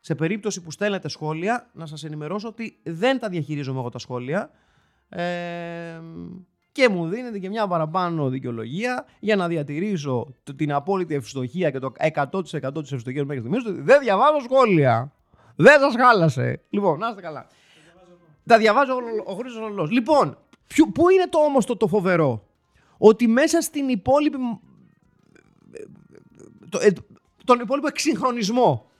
σε 0.00 0.14
περίπτωση 0.14 0.62
που 0.62 0.70
στέλνετε 0.70 1.08
σχόλια, 1.08 1.70
να 1.72 1.86
σας 1.86 2.04
ενημερώσω 2.04 2.48
ότι 2.48 2.78
δεν 2.82 3.18
τα 3.18 3.28
διαχειρίζομαι 3.28 3.78
εγώ 3.78 3.88
τα 3.88 3.98
σχόλια. 3.98 4.50
Ε, 5.08 6.00
και 6.72 6.88
μου 6.88 7.08
δίνεται 7.08 7.38
και 7.38 7.48
μια 7.48 7.66
παραπάνω 7.66 8.28
δικαιολογία 8.28 9.06
για 9.20 9.36
να 9.36 9.48
διατηρήσω 9.48 10.34
την 10.56 10.72
απόλυτη 10.72 11.14
ευστοχία 11.14 11.70
και 11.70 11.78
το 11.78 11.92
100% 12.14 12.82
της 12.82 12.92
ευστοχίας 12.92 13.24
μέχρι 13.24 13.38
στιγμής 13.38 13.66
ότι 13.66 13.80
δεν 13.80 14.00
διαβάζω 14.00 14.40
σχόλια. 14.40 15.12
Δεν 15.56 15.80
σας 15.80 15.94
χάλασε. 15.96 16.62
Λοιπόν, 16.70 16.98
να 16.98 17.08
είστε 17.08 17.20
καλά. 17.20 17.46
Τα 18.46 18.58
διαβάζω 18.58 18.92
ο 19.24 19.32
Χρήστος 19.34 19.62
Ολό. 19.62 19.84
Λοιπόν, 19.84 20.38
πού 20.94 21.08
είναι 21.08 21.26
το 21.28 21.38
όμως 21.38 21.64
το, 21.64 21.76
το 21.76 21.86
φοβερό; 21.86 22.46
Ότι 22.98 23.28
μέσα 23.28 23.60
στην 23.60 23.88
υπόλοιπη. 23.88 24.36
Το, 26.68 26.78
ε, 26.82 26.92
τον 27.44 27.60
υπόλοιπο 27.60 27.86
εξυγχρονισμό 27.86 28.90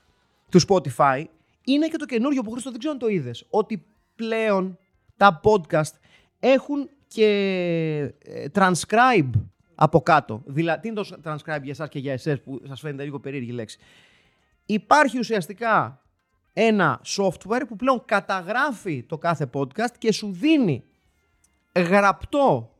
του 0.50 0.60
Spotify 0.68 1.24
είναι 1.64 1.88
και 1.88 1.96
το 1.96 2.04
καινούριο 2.04 2.42
που 2.42 2.50
Χρήστο 2.50 2.70
δεν 2.70 2.78
ξέρω 2.78 2.94
αν 2.94 3.00
το 3.00 3.08
είδες. 3.08 3.46
Ότι 3.50 3.86
πλέον 4.14 4.78
τα 5.16 5.40
podcast 5.44 5.92
έχουν 6.40 6.88
και 7.06 7.26
ε, 8.24 8.46
transcribe 8.54 9.30
από 9.74 10.00
κάτω. 10.00 10.42
Δηλαδή, 10.46 10.80
τι 10.80 10.88
είναι 10.88 11.02
το 11.02 11.18
transcribe 11.24 11.62
για 11.62 11.70
εσάς 11.70 11.88
και 11.88 11.98
για 11.98 12.12
εσές 12.12 12.40
που 12.40 12.60
σας 12.66 12.80
φαίνεται 12.80 13.04
λίγο 13.04 13.20
περίεργη 13.20 13.52
λέξη. 13.52 13.78
Υπάρχει 14.66 15.18
ουσιαστικά 15.18 16.02
ένα 16.52 17.00
software 17.16 17.62
που 17.68 17.76
πλέον 17.76 18.02
καταγράφει 18.04 19.02
το 19.02 19.18
κάθε 19.18 19.50
podcast 19.52 19.96
και 19.98 20.12
σου 20.12 20.32
δίνει 20.32 20.84
γραπτό, 21.80 22.70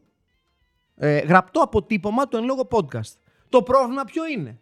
ε, 0.97 1.19
γραπτό 1.19 1.61
αποτύπωμα 1.61 2.29
του 2.29 2.37
εν 2.37 2.45
λόγω 2.45 2.69
podcast. 2.71 3.13
Το 3.49 3.63
πρόβλημα 3.63 4.05
ποιο 4.05 4.27
είναι; 4.27 4.59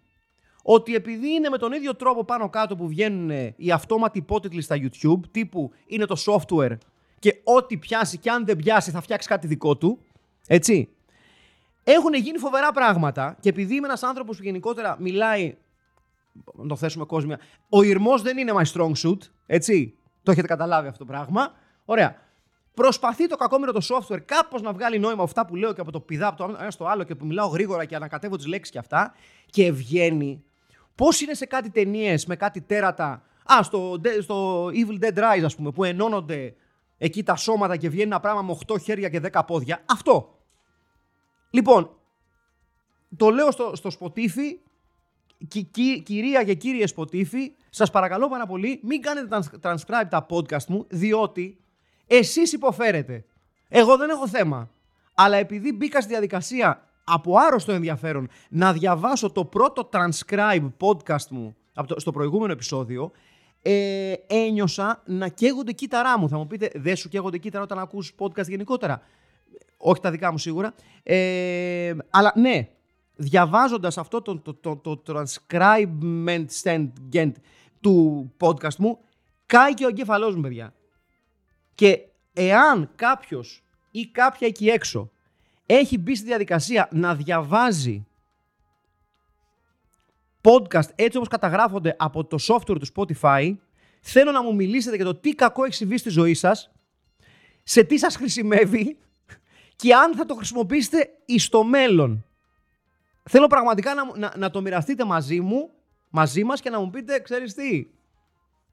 Ότι 0.62 0.94
επειδή 0.94 1.28
είναι 1.28 1.48
με 1.48 1.58
τον 1.58 1.72
ίδιο 1.72 1.94
τρόπο 1.94 2.24
πάνω 2.24 2.50
κάτω 2.50 2.76
που 2.76 2.88
βγαίνουν 2.88 3.52
οι 3.56 3.70
αυτόματοι 3.70 4.18
υπότιτλοι 4.18 4.62
στα 4.62 4.76
YouTube, 4.76 5.20
τύπου 5.30 5.70
είναι 5.86 6.04
το 6.04 6.16
software 6.26 6.76
και 7.18 7.40
ό,τι 7.44 7.76
πιάσει 7.76 8.18
και 8.18 8.30
αν 8.30 8.44
δεν 8.44 8.56
πιάσει 8.56 8.90
θα 8.90 9.00
φτιάξει 9.00 9.28
κάτι 9.28 9.46
δικό 9.46 9.76
του, 9.76 9.98
έτσι. 10.46 10.88
Έχουν 11.84 12.14
γίνει 12.14 12.38
φοβερά 12.38 12.72
πράγματα 12.72 13.36
και 13.40 13.48
επειδή 13.48 13.74
είμαι 13.74 13.86
ένας 13.86 14.02
άνθρωπος 14.02 14.36
που 14.36 14.42
γενικότερα 14.42 14.96
μιλάει 15.00 15.56
να 16.54 16.66
το 16.66 16.76
θέσουμε 16.76 17.04
κόσμια. 17.04 17.38
Ο 17.68 17.82
ηρμός 17.82 18.22
δεν 18.22 18.38
είναι 18.38 18.52
my 18.56 18.72
strong 18.72 18.92
suit, 19.02 19.18
έτσι. 19.46 19.94
Το 20.22 20.30
έχετε 20.30 20.46
καταλάβει 20.46 20.88
αυτό 20.88 20.98
το 20.98 21.12
πράγμα. 21.12 21.52
Ωραία. 21.84 22.16
Προσπαθεί 22.76 23.26
το 23.26 23.36
κακόμοιρο 23.36 23.72
το 23.72 23.86
software 23.88 24.20
κάπως 24.24 24.62
να 24.62 24.72
βγάλει 24.72 24.98
νόημα 24.98 25.22
αυτά 25.22 25.46
που 25.46 25.56
λέω 25.56 25.72
και 25.72 25.80
από 25.80 25.92
το 25.92 26.00
πηδά 26.00 26.26
από 26.26 26.36
το 26.36 26.56
ένα 26.60 26.70
στο 26.70 26.84
άλλο 26.86 27.04
και 27.04 27.14
που 27.14 27.26
μιλάω 27.26 27.46
γρήγορα 27.46 27.84
και 27.84 27.96
ανακατεύω 27.96 28.36
τις 28.36 28.46
λέξεις 28.46 28.72
και 28.72 28.78
αυτά. 28.78 29.14
Και 29.46 29.72
βγαίνει. 29.72 30.44
Πώς 30.94 31.20
είναι 31.20 31.34
σε 31.34 31.46
κάτι 31.46 31.70
ταινίες 31.70 32.26
με 32.26 32.36
κάτι 32.36 32.60
τέρατα; 32.60 33.22
Α, 33.52 33.62
στο, 33.62 34.00
στο 34.20 34.66
Evil 34.66 35.04
Dead 35.04 35.18
Rise, 35.18 35.44
ας 35.44 35.54
πούμε, 35.56 35.70
που 35.70 35.84
ενώνονται 35.84 36.54
εκεί 36.98 37.22
τα 37.22 37.36
σώματα 37.36 37.76
και 37.76 37.88
βγαίνει 37.88 38.06
ένα 38.06 38.20
πράγμα 38.20 38.42
με 38.42 38.58
8 38.66 38.80
χέρια 38.82 39.08
και 39.08 39.20
10 39.32 39.40
πόδια. 39.46 39.82
Αυτό. 39.86 40.38
Λοιπόν, 41.50 41.90
το 43.16 43.30
λέω 43.30 43.50
στο, 43.50 43.72
στο 43.74 43.90
Spotify 44.00 44.56
κυρία 46.02 46.44
και 46.44 46.54
κύριε 46.54 46.86
Σποτίφη, 46.86 47.52
σας 47.70 47.90
παρακαλώ 47.90 48.28
πάρα 48.28 48.46
πολύ, 48.46 48.80
μην 48.82 49.00
κάνετε 49.00 49.40
transcribe 49.62 50.08
τα 50.10 50.26
podcast 50.30 50.64
μου, 50.68 50.86
διότι 50.88 51.58
εσείς 52.06 52.52
υποφέρετε. 52.52 53.24
Εγώ 53.68 53.96
δεν 53.96 54.10
έχω 54.10 54.28
θέμα. 54.28 54.70
Αλλά 55.14 55.36
επειδή 55.36 55.72
μπήκα 55.72 56.00
στη 56.00 56.10
διαδικασία 56.10 56.88
από 57.04 57.36
άρρωστο 57.36 57.72
ενδιαφέρον 57.72 58.28
να 58.48 58.72
διαβάσω 58.72 59.30
το 59.30 59.44
πρώτο 59.44 59.88
transcribe 59.92 60.72
podcast 60.80 61.26
μου 61.30 61.56
από 61.74 61.88
το, 61.88 62.00
στο 62.00 62.12
προηγούμενο 62.12 62.52
επεισόδιο, 62.52 63.10
ε, 63.62 64.12
ένιωσα 64.26 65.02
να 65.06 65.28
καίγονται 65.28 65.72
κύτταρά 65.72 66.18
μου. 66.18 66.28
Θα 66.28 66.38
μου 66.38 66.46
πείτε, 66.46 66.70
δεν 66.74 66.96
σου 66.96 67.08
καίγονται 67.08 67.38
κύτταρα 67.38 67.64
όταν 67.64 67.78
ακούς 67.78 68.14
podcast 68.18 68.48
γενικότερα. 68.48 69.02
Όχι 69.76 70.00
τα 70.00 70.10
δικά 70.10 70.30
μου 70.30 70.38
σίγουρα. 70.38 70.74
Ε, 71.02 71.94
αλλά 72.10 72.32
ναι, 72.36 72.68
διαβάζοντας 73.16 73.98
αυτό 73.98 74.22
το, 74.22 74.38
το, 74.38 74.54
το, 74.54 74.76
το 74.76 75.02
transcribement 75.06 76.44
stand 76.62 77.32
του 77.80 78.32
podcast 78.40 78.76
μου, 78.78 78.98
κάει 79.46 79.74
και 79.74 79.84
ο 79.84 79.88
εγκέφαλός 79.88 80.34
μου, 80.34 80.40
παιδιά. 80.40 80.74
Και 81.76 82.00
εάν 82.32 82.90
κάποιος 82.96 83.62
ή 83.90 84.06
κάποια 84.06 84.46
εκεί 84.46 84.68
έξω 84.68 85.10
έχει 85.66 85.98
μπει 85.98 86.16
στη 86.16 86.26
διαδικασία 86.26 86.88
να 86.92 87.14
διαβάζει 87.14 88.06
podcast 90.42 90.88
έτσι 90.94 91.16
όπως 91.16 91.28
καταγράφονται 91.28 91.94
από 91.98 92.24
το 92.24 92.36
software 92.48 92.80
του 92.80 92.86
Spotify, 92.94 93.56
θέλω 94.00 94.30
να 94.30 94.42
μου 94.42 94.54
μιλήσετε 94.54 94.96
για 94.96 95.04
το 95.04 95.14
τι 95.14 95.34
κακό 95.34 95.64
έχει 95.64 95.74
συμβεί 95.74 95.98
στη 95.98 96.08
ζωή 96.08 96.34
σας, 96.34 96.70
σε 97.62 97.82
τι 97.82 97.98
σας 97.98 98.16
χρησιμεύει 98.16 98.98
και 99.76 99.94
αν 99.94 100.16
θα 100.16 100.24
το 100.24 100.34
χρησιμοποιήσετε 100.34 101.10
εις 101.24 101.48
το 101.48 101.64
μέλλον. 101.64 102.24
Θέλω 103.22 103.46
πραγματικά 103.46 103.94
να, 103.94 104.18
να, 104.18 104.32
να 104.36 104.50
το 104.50 104.60
μοιραστείτε 104.60 105.04
μαζί 105.04 105.40
μου, 105.40 105.70
μαζί 106.10 106.44
μας 106.44 106.60
και 106.60 106.70
να 106.70 106.80
μου 106.80 106.90
πείτε, 106.90 107.20
ξέρεις 107.20 107.54
τι, 107.54 107.86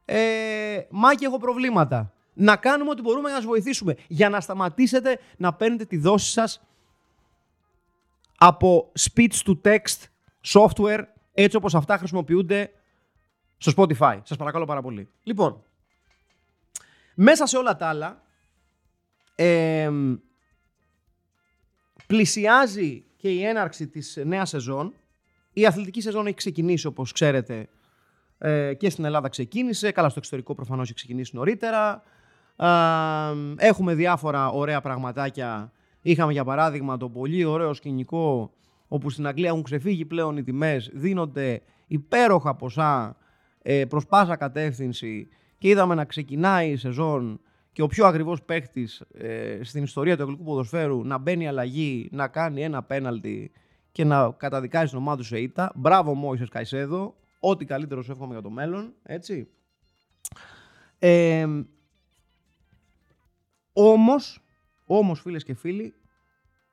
ε, 0.06 0.82
Μάκη 0.90 1.26
έχω 1.26 1.38
προβλήματα. 1.38 2.13
Να 2.34 2.56
κάνουμε 2.56 2.90
ό,τι 2.90 3.02
μπορούμε 3.02 3.30
να 3.30 3.36
σας 3.36 3.46
βοηθήσουμε 3.46 3.96
για 4.08 4.30
να 4.30 4.42
σταματήσετε 4.42 5.20
να 5.38 5.54
παίρνετε 5.54 5.86
τη 5.86 5.98
δόση 5.98 6.32
σας 6.32 6.62
από 8.38 8.92
speech 9.00 9.34
to 9.46 9.62
text 9.64 10.08
software 10.54 11.04
έτσι 11.34 11.58
όπως 11.58 11.76
αυτά 11.76 11.98
χρησιμοποιούνται 11.98 12.72
στο 13.58 13.72
Spotify. 13.78 14.20
Σας 14.24 14.38
παρακαλώ 14.38 14.66
πάρα 14.66 14.82
πολύ. 14.82 15.10
Λοιπόν, 15.24 15.64
μέσα 17.16 17.46
σε 17.46 17.58
όλα 17.58 17.76
τα 17.76 17.88
άλλα, 17.88 18.24
ε, 19.36 19.92
πλησιάζει 22.08 23.04
και 23.18 23.30
η 23.30 23.44
έναρξη 23.44 23.88
της 23.88 24.20
νέας 24.26 24.50
σεζόν. 24.50 24.94
Η 25.54 25.66
αθλητική 25.66 26.02
σεζόν 26.02 26.26
έχει 26.26 26.36
ξεκινήσει, 26.36 26.88
όπως 26.88 27.12
ξέρετε, 27.12 27.70
ε, 28.38 28.74
και 28.74 28.90
στην 28.90 29.06
Ελλάδα 29.06 29.30
ξεκίνησε. 29.30 29.92
Καλά, 29.92 30.10
στο 30.10 30.20
εξωτερικό 30.20 30.56
προφανώς 30.56 30.86
έχει 30.86 30.94
ξεκινήσει 30.94 31.36
νωρίτερα. 31.36 32.04
Ε, 32.56 32.68
έχουμε 33.58 33.94
διάφορα 33.94 34.50
ωραία 34.50 34.82
πραγματάκια. 34.82 35.72
Είχαμε 36.02 36.32
για 36.32 36.44
παράδειγμα 36.44 36.98
το 36.98 37.10
πολύ 37.10 37.46
ωραίο 37.46 37.74
σκηνικό 37.74 38.54
όπου 38.88 39.10
στην 39.10 39.28
Αγγλία 39.28 39.50
έχουν 39.50 39.64
ξεφύγει 39.64 40.06
πλέον 40.06 40.38
οι 40.38 40.44
τιμές, 40.44 40.90
δίνονται 40.94 41.62
υπέροχα 41.88 42.56
ποσά 42.56 43.18
ε, 43.62 43.86
προς 43.86 44.06
πάσα 44.06 44.36
κατεύθυνση 44.36 45.28
και 45.58 45.68
είδαμε 45.68 45.96
να 45.96 46.06
ξεκινάει 46.06 46.70
η 46.70 46.76
σεζόν 46.76 47.40
και 47.72 47.82
ο 47.82 47.88
πιο 47.88 48.06
ακριβώς 48.06 48.44
παίχτης 48.44 49.04
ε, 49.14 49.60
στην 49.64 49.84
ιστορία 49.84 50.16
του 50.16 50.22
αγγλικού 50.22 50.44
ποδοσφαίρου 50.44 51.04
να 51.06 51.18
μπαίνει 51.18 51.48
αλλαγή, 51.48 52.10
να 52.12 52.28
κάνει 52.28 52.64
ένα 52.64 52.84
πέναλτι 52.84 53.52
και 53.92 54.04
να 54.04 54.32
καταδικάζει 54.38 54.90
την 54.90 54.98
ομάδα 54.98 55.18
του 55.18 55.24
σε 55.24 55.40
ήττα. 55.40 55.72
Μπράβο 55.76 56.14
Μόησες 56.14 56.50
Καϊσέδο, 56.50 57.16
ό,τι 57.40 57.66
καλύτερο 57.66 58.02
σου 58.02 58.12
εύχομαι 58.12 58.34
για 58.34 58.42
το 58.42 58.50
μέλλον, 58.50 58.94
έτσι. 59.04 59.48
Ε, 61.00 61.48
όμως, 63.74 64.44
όμως 64.86 65.20
φίλες 65.20 65.44
και 65.44 65.54
φίλοι, 65.54 65.94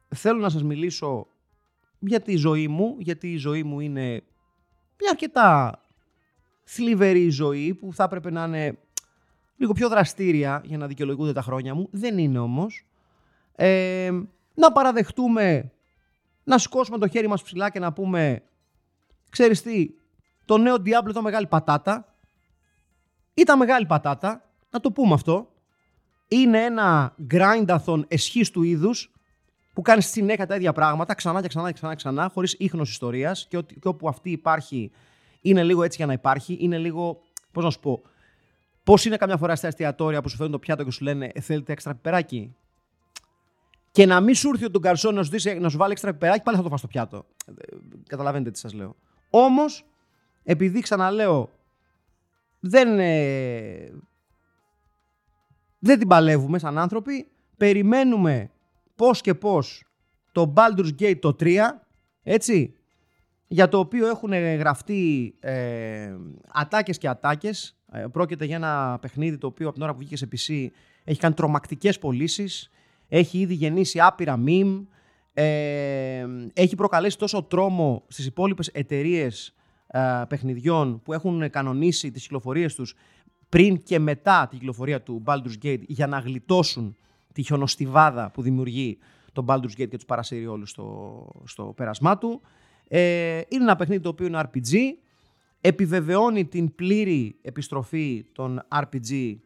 θέλω 0.09 0.40
να 0.40 0.49
σας 0.49 0.62
μιλήσω 0.62 1.26
για 1.99 2.21
τη 2.21 2.37
ζωή 2.37 2.69
μου, 2.69 2.97
γιατί 2.99 3.33
η 3.33 3.37
ζωή 3.37 3.62
μου 3.62 3.80
είναι 3.80 4.23
μια 5.00 5.11
αρκετά 5.11 5.80
θλιβερή 6.64 7.28
ζωή 7.28 7.75
που 7.75 7.92
θα 7.92 8.05
έπρεπε 8.05 8.31
να 8.31 8.44
είναι 8.44 8.79
λίγο 9.57 9.72
πιο 9.72 9.88
δραστήρια 9.88 10.62
για 10.64 10.79
να 10.79 10.87
δικαιολογούνται 10.87 11.33
τα 11.33 11.42
χρόνια 11.42 11.75
μου. 11.75 11.88
Δεν 11.90 12.18
είναι 12.18 12.38
όμως. 12.38 12.87
Ε, 13.57 14.11
να 14.55 14.72
παραδεχτούμε, 14.72 15.72
να 16.44 16.59
σηκώσουμε 16.59 16.98
το 16.98 17.09
χέρι 17.09 17.29
μας 17.29 17.42
ψηλά 17.42 17.70
και 17.70 17.79
να 17.79 17.92
πούμε 17.92 18.42
ξέρεις 19.31 19.62
τι, 19.62 19.90
το 20.44 20.59
νέο 20.59 20.75
Diablo 20.75 21.09
ήταν 21.09 21.22
μεγάλη 21.22 21.46
πατάτα. 21.46 22.14
Ήταν 23.35 23.59
μεγάλη 23.59 23.87
πατάτα, 23.87 24.51
να 24.70 24.81
το 24.81 24.92
πούμε 24.92 25.14
αυτό. 25.14 25.53
Είναι 26.33 26.64
ένα 26.64 27.14
grindathon 27.31 28.03
εσχής 28.09 28.51
του 28.51 28.62
είδους 28.62 29.11
που 29.73 29.83
κάνει 29.83 30.03
συνέχεια 30.03 30.47
τα 30.47 30.55
ίδια 30.55 30.73
πράγματα 30.73 31.14
ξανά 31.14 31.40
και 31.40 31.49
ξανά 31.49 31.66
και 31.66 31.73
ξανά, 31.73 31.95
ξανά 31.95 32.31
χωρίς 32.35 32.55
ίχνος 32.59 32.90
ιστορίας 32.90 33.47
και, 33.49 33.62
και 33.62 33.88
όπου 33.88 34.09
αυτή 34.09 34.31
υπάρχει 34.31 34.90
είναι 35.40 35.62
λίγο 35.62 35.83
έτσι 35.83 35.97
για 35.97 36.07
να 36.07 36.12
υπάρχει. 36.12 36.57
Είναι 36.61 36.79
λίγο. 36.79 37.21
Πώς 37.53 37.64
να 37.64 37.71
σου 37.71 37.81
πω. 37.81 38.03
Πώς 38.85 39.05
είναι 39.05 39.16
καμιά 39.16 39.37
φορά 39.37 39.57
στα 39.57 39.66
εστιατόρια 39.66 40.23
που 40.23 40.29
σου 40.29 40.37
φέρνουν 40.37 40.53
το 40.53 40.59
πιάτο 40.59 40.85
και 40.85 40.90
σου 40.90 41.05
λένε 41.05 41.31
«Ε, 41.35 41.40
Θέλετε 41.40 41.73
έξτρα 41.73 41.95
πιπεράκι; 41.95 42.55
Και 43.90 44.07
να 44.07 44.21
μην 44.21 44.35
σου 44.35 44.49
έρθει 44.49 44.64
ο 44.64 44.79
Καρσόν 44.81 45.14
να 45.14 45.23
σου, 45.23 45.33
να 45.61 45.69
σου 45.69 45.79
βάλει 45.79 45.93
έξτρα 45.93 46.12
πιπεράκι, 46.12 46.43
πάλι 46.43 46.57
θα 46.57 46.62
το 46.62 46.69
φας 46.69 46.79
στο 46.79 46.88
πιάτο. 46.88 47.27
Ε, 47.47 47.77
καταλαβαίνετε 48.07 48.51
τι 48.51 48.59
σας 48.59 48.73
λέω. 48.73 48.97
Όμως, 49.31 49.85
επειδή 50.43 50.81
ξαναλέω, 50.81 51.51
δεν, 52.61 52.99
ε, 52.99 53.93
δεν 55.81 55.99
την 55.99 56.09
παλεύουμε 56.09 56.59
σαν 56.59 56.79
άνθρωποι, 56.79 57.27
περιμένουμε 57.57 58.51
πώς 58.97 59.21
και 59.21 59.35
πώς 59.35 59.85
το 60.33 60.53
Baldur's 60.57 60.90
Gate 61.01 61.19
το 61.21 61.37
3, 61.40 61.59
έτσι, 62.23 62.75
για 63.47 63.69
το 63.69 63.79
οποίο 63.79 64.07
έχουν 64.07 64.33
γραφτεί 64.33 65.35
ε, 65.40 66.14
ατάκες 66.49 66.99
και 66.99 67.09
ατάκες. 67.09 67.77
Ε, 67.93 68.05
πρόκειται 68.12 68.45
για 68.45 68.57
ένα 68.57 68.99
παιχνίδι 69.01 69.38
το 69.38 69.47
οποίο 69.47 69.66
από 69.66 69.75
την 69.75 69.83
ώρα 69.83 69.93
που 69.93 69.99
βγήκε 69.99 70.16
σε 70.16 70.29
PC 70.33 70.66
έχει 71.05 71.21
κάνει 71.21 71.35
τρομακτικές 71.35 71.99
πωλήσεις, 71.99 72.71
έχει 73.09 73.38
ήδη 73.38 73.55
γεννήσει 73.55 74.01
άπειρα 74.01 74.43
meme, 74.47 74.83
ε, 75.33 76.27
έχει 76.53 76.75
προκαλέσει 76.77 77.19
τόσο 77.19 77.43
τρόμο 77.43 78.05
στις 78.09 78.27
υπόλοιπες 78.27 78.69
εταιρείες 78.69 79.55
ε, 79.87 80.23
παιχνιδιών 80.29 81.03
που 81.03 81.12
έχουν 81.12 81.51
κανονίσει 81.51 82.11
τις 82.11 82.23
κυκλοφορίες 82.23 82.75
τους 82.75 82.95
πριν 83.51 83.83
και 83.83 83.99
μετά 83.99 84.47
τη 84.51 84.57
κυκλοφορία 84.57 85.03
του 85.03 85.23
Baldur's 85.27 85.65
Gate 85.65 85.83
για 85.87 86.07
να 86.07 86.19
γλιτώσουν 86.19 86.97
τη 87.33 87.43
χιονοστιβάδα 87.43 88.31
που 88.31 88.43
δημιουργεί 88.43 88.99
τον 89.33 89.45
Baldur's 89.49 89.81
Gate 89.81 89.89
και 89.89 89.97
τους 89.97 90.05
παρασύρει 90.05 90.47
όλους 90.47 90.71
στο, 90.71 91.27
στο 91.45 91.73
πέρασμά 91.77 92.19
του. 92.19 92.41
Ε, 92.89 93.41
είναι 93.49 93.63
ένα 93.63 93.77
παιχνίδι 93.77 94.03
το 94.03 94.09
οποίο 94.09 94.27
είναι 94.27 94.41
RPG, 94.45 94.77
επιβεβαιώνει 95.61 96.45
την 96.45 96.75
πλήρη 96.75 97.37
επιστροφή 97.43 98.25
των 98.33 98.63
RPG 98.69 99.37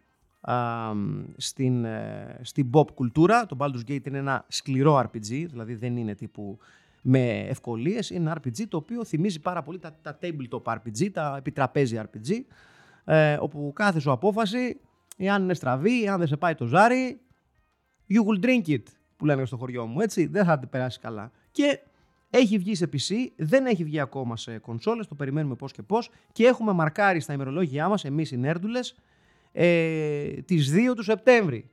στην, 1.36 1.84
ε, 1.84 2.38
στην 2.42 2.70
pop 2.72 2.90
κουλτούρα. 2.94 3.46
Το 3.46 3.56
Baldur's 3.60 3.90
Gate 3.90 4.06
είναι 4.06 4.18
ένα 4.18 4.44
σκληρό 4.48 4.98
RPG, 4.98 5.46
δηλαδή 5.50 5.74
δεν 5.74 5.96
είναι 5.96 6.14
τύπου 6.14 6.58
με 7.02 7.38
ευκολίες. 7.38 8.10
Είναι 8.10 8.30
ένα 8.30 8.40
RPG 8.40 8.64
το 8.68 8.76
οποίο 8.76 9.04
θυμίζει 9.04 9.40
πάρα 9.40 9.62
πολύ 9.62 9.78
τα, 9.78 9.96
τα 10.02 10.18
tabletop 10.22 10.62
RPG, 10.62 11.10
τα 11.12 11.34
επιτραπέζια 11.38 12.10
RPG, 12.10 12.30
ε, 13.04 13.36
όπου 13.40 13.72
κάθε 13.74 14.00
σου 14.00 14.10
απόφαση, 14.10 14.80
εάν 15.16 15.42
είναι 15.42 15.54
στραβή, 15.54 16.04
εάν 16.04 16.18
δεν 16.18 16.26
σε 16.26 16.36
πάει 16.36 16.54
το 16.54 16.66
ζάρι, 16.66 17.20
You 18.08 18.20
will 18.26 18.44
drink 18.44 18.66
it, 18.66 18.82
που 19.16 19.24
λένε 19.24 19.44
στο 19.44 19.56
χωριό 19.56 19.86
μου, 19.86 20.00
έτσι. 20.00 20.26
Δεν 20.26 20.44
θα 20.44 20.58
την 20.58 20.68
περάσει 20.68 21.00
καλά. 21.00 21.30
Και 21.50 21.80
έχει 22.30 22.58
βγει 22.58 22.74
σε 22.74 22.88
PC, 22.92 23.26
δεν 23.36 23.66
έχει 23.66 23.84
βγει 23.84 24.00
ακόμα 24.00 24.36
σε 24.36 24.58
κονσόλες, 24.58 25.06
το 25.06 25.14
περιμένουμε 25.14 25.54
πώς 25.54 25.72
και 25.72 25.82
πώς 25.82 26.10
και 26.32 26.46
έχουμε 26.46 26.72
μαρκάρει 26.72 27.20
στα 27.20 27.32
ημερολόγια 27.32 27.88
μας, 27.88 28.04
εμείς 28.04 28.30
οι 28.30 28.36
νέρντουλες, 28.36 28.96
ε, 29.52 30.28
τις 30.28 30.70
2 30.70 30.94
του 30.94 31.02
Σεπτέμβρη. 31.02 31.70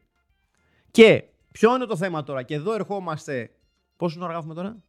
Και 0.92 1.24
ποιο 1.52 1.76
είναι 1.76 1.86
το 1.86 1.96
θέμα 1.96 2.24
τώρα, 2.24 2.44
και 2.44 2.54
εδώ 2.54 2.74
ερχόμαστε, 2.74 3.52
πόσο 3.96 4.20
ώρα 4.22 4.32
γράφουμε 4.32 4.54
τώρα; 4.54 4.84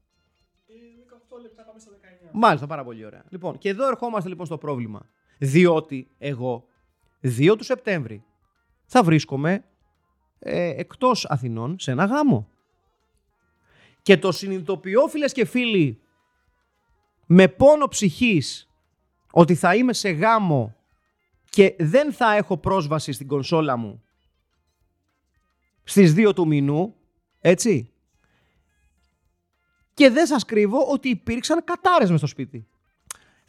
18 0.67 1.39
ε, 1.39 1.43
λεπτά 1.43 1.63
πάμε 1.63 1.79
στα 1.79 1.91
19. 1.91 2.29
Μάλιστα, 2.33 2.67
πάρα 2.67 2.85
πολύ 2.85 3.05
ωραία. 3.05 3.25
Λοιπόν, 3.29 3.59
και 3.59 3.69
εδώ 3.69 3.89
ερχόμαστε 3.89 4.29
λοιπόν 4.29 4.47
στο 4.47 4.59
πρόβλημα. 4.59 5.09
Διότι 5.45 6.09
εγώ 6.19 6.65
2 7.23 7.55
του 7.59 7.65
Σεπτέμβρη 7.65 8.25
θα 8.85 9.03
βρίσκομαι 9.03 9.65
ε, 10.39 10.69
εκτός 10.69 11.25
Αθηνών 11.25 11.79
σε 11.79 11.91
ένα 11.91 12.05
γάμο. 12.05 12.49
Και 14.03 14.17
το 14.17 14.33
συνειδητοποιώ 14.33 15.07
φίλες 15.09 15.33
και 15.33 15.45
φίλοι 15.45 16.01
με 17.27 17.49
πόνο 17.49 17.89
ψυχής 17.89 18.69
ότι 19.33 19.55
θα 19.55 19.75
είμαι 19.75 19.93
σε 19.93 20.11
γάμο 20.11 20.77
και 21.51 21.75
δεν 21.79 22.13
θα 22.13 22.35
έχω 22.35 22.57
πρόσβαση 22.57 23.13
στην 23.13 23.27
κονσόλα 23.27 23.77
μου 23.77 24.03
στις 25.85 26.15
2 26.17 26.35
του 26.35 26.47
μηνού, 26.47 26.95
έτσι. 27.41 27.93
Και 29.95 30.11
δεν 30.11 30.27
σας 30.27 30.45
κρύβω 30.45 30.87
ότι 30.91 31.09
υπήρξαν 31.09 31.65
κατάρες 31.65 32.11
μες 32.11 32.19
στο 32.19 32.29
σπίτι. 32.29 32.67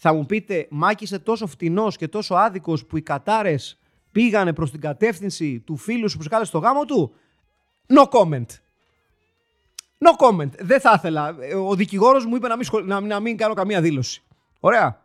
Θα 0.05 0.13
μου 0.13 0.25
πείτε, 0.25 0.67
Μάκη 0.69 1.03
είσαι 1.03 1.19
τόσο 1.19 1.47
φτηνός 1.47 1.97
και 1.97 2.07
τόσο 2.07 2.35
άδικος 2.35 2.85
που 2.85 2.97
οι 2.97 3.01
κατάρες 3.01 3.79
πήγανε 4.11 4.53
προς 4.53 4.71
την 4.71 4.79
κατεύθυνση 4.79 5.59
του 5.59 5.75
φίλου 5.75 6.09
σου 6.09 6.17
που 6.17 6.23
σε 6.23 6.29
κάλεσε 6.29 6.49
στο 6.49 6.59
γάμο 6.59 6.85
του, 6.85 7.13
no 7.87 8.03
comment. 8.03 8.45
No 9.97 10.27
comment. 10.27 10.49
Δεν 10.59 10.79
θα 10.79 10.93
ήθελα. 10.95 11.35
Ο 11.67 11.75
δικηγόρος 11.75 12.25
μου 12.25 12.35
είπε 12.35 12.47
να 12.47 12.57
μην, 12.57 12.67
να, 12.85 12.99
να 12.99 13.19
μην 13.19 13.37
κάνω 13.37 13.53
καμία 13.53 13.81
δήλωση. 13.81 14.23
Ωραία. 14.59 15.01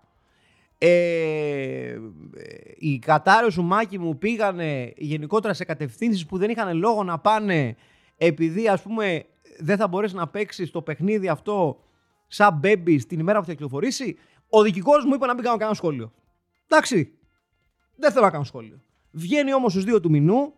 Ε, 0.78 1.98
οι 2.78 2.98
κατάρρες 2.98 3.52
σου 3.52 3.62
μάκι 3.62 3.98
μου 3.98 4.18
πήγανε 4.18 4.92
γενικότερα 4.96 5.54
σε 5.54 5.64
κατευθύνσεις 5.64 6.26
που 6.26 6.38
δεν 6.38 6.50
είχαν 6.50 6.76
λόγο 6.76 7.04
να 7.04 7.18
πάνε 7.18 7.76
επειδή 8.16 8.68
ας 8.68 8.82
πούμε 8.82 9.24
δεν 9.58 9.76
θα 9.76 9.88
μπορέσει 9.88 10.14
να 10.14 10.28
παίξει 10.28 10.72
το 10.72 10.82
παιχνίδι 10.82 11.28
αυτό 11.28 11.78
σαν 12.26 12.60
baby 12.62 12.98
την 13.08 13.18
ημέρα 13.18 13.40
που 13.40 13.46
θα 13.46 13.52
κυκλοφορήσει. 13.52 14.16
Ο 14.48 14.62
δικηγόρος 14.62 15.04
μου 15.04 15.14
είπε 15.14 15.26
να 15.26 15.34
μην 15.34 15.44
κάνω 15.44 15.56
κανένα 15.56 15.76
σχόλιο. 15.76 16.12
Εντάξει. 16.66 17.12
Δεν 17.96 18.12
θέλω 18.12 18.24
να 18.24 18.30
κάνω 18.30 18.44
σχόλιο. 18.44 18.80
Βγαίνει 19.10 19.54
όμως 19.54 19.72
στους 19.72 19.84
δύο 19.84 20.00
του 20.00 20.10
μηνού. 20.10 20.52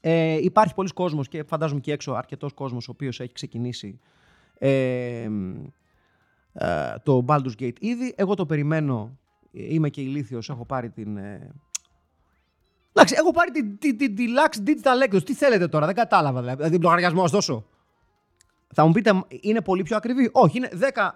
Ε, 0.00 0.38
υπάρχει 0.42 0.74
πολλοί 0.74 0.88
κόσμος 0.88 1.28
και 1.28 1.42
φαντάζομαι 1.42 1.80
και 1.80 1.92
έξω 1.92 2.12
αρκετός 2.12 2.52
κόσμος 2.52 2.88
ο 2.88 2.90
οποίος 2.90 3.20
έχει 3.20 3.32
ξεκινήσει 3.32 4.00
ε, 4.58 5.28
ε, 6.52 6.94
το 7.02 7.24
Baldur's 7.28 7.60
Gate 7.60 7.80
ήδη. 7.80 8.14
Εγώ 8.16 8.34
το 8.34 8.46
περιμένω. 8.46 9.18
Είμαι 9.50 9.88
και 9.88 10.00
ηλίθιος, 10.00 10.48
έχω 10.48 10.64
πάρει 10.64 10.90
την... 10.90 11.16
Ε... 11.16 11.50
Εντάξει, 12.92 13.14
έχω 13.18 13.30
πάρει 13.30 13.50
την, 13.50 13.78
την, 13.78 13.96
την, 13.96 14.16
Deluxe 14.18 14.68
Digital 14.68 15.02
έκδοση. 15.02 15.24
Τι 15.24 15.34
θέλετε 15.34 15.68
τώρα, 15.68 15.86
δεν 15.86 15.94
κατάλαβα 15.94 16.40
δηλαδή. 16.40 16.56
Δηλαδή, 16.56 16.82
λογαριασμό 16.82 17.26
δώσω. 17.26 17.66
Θα 18.74 18.86
μου 18.86 18.92
πείτε, 18.92 19.24
είναι 19.40 19.60
πολύ 19.60 19.82
πιο 19.82 19.96
ακριβή; 19.96 20.30
Όχι, 20.32 20.56
είναι 20.56 20.70
10, 20.94 21.10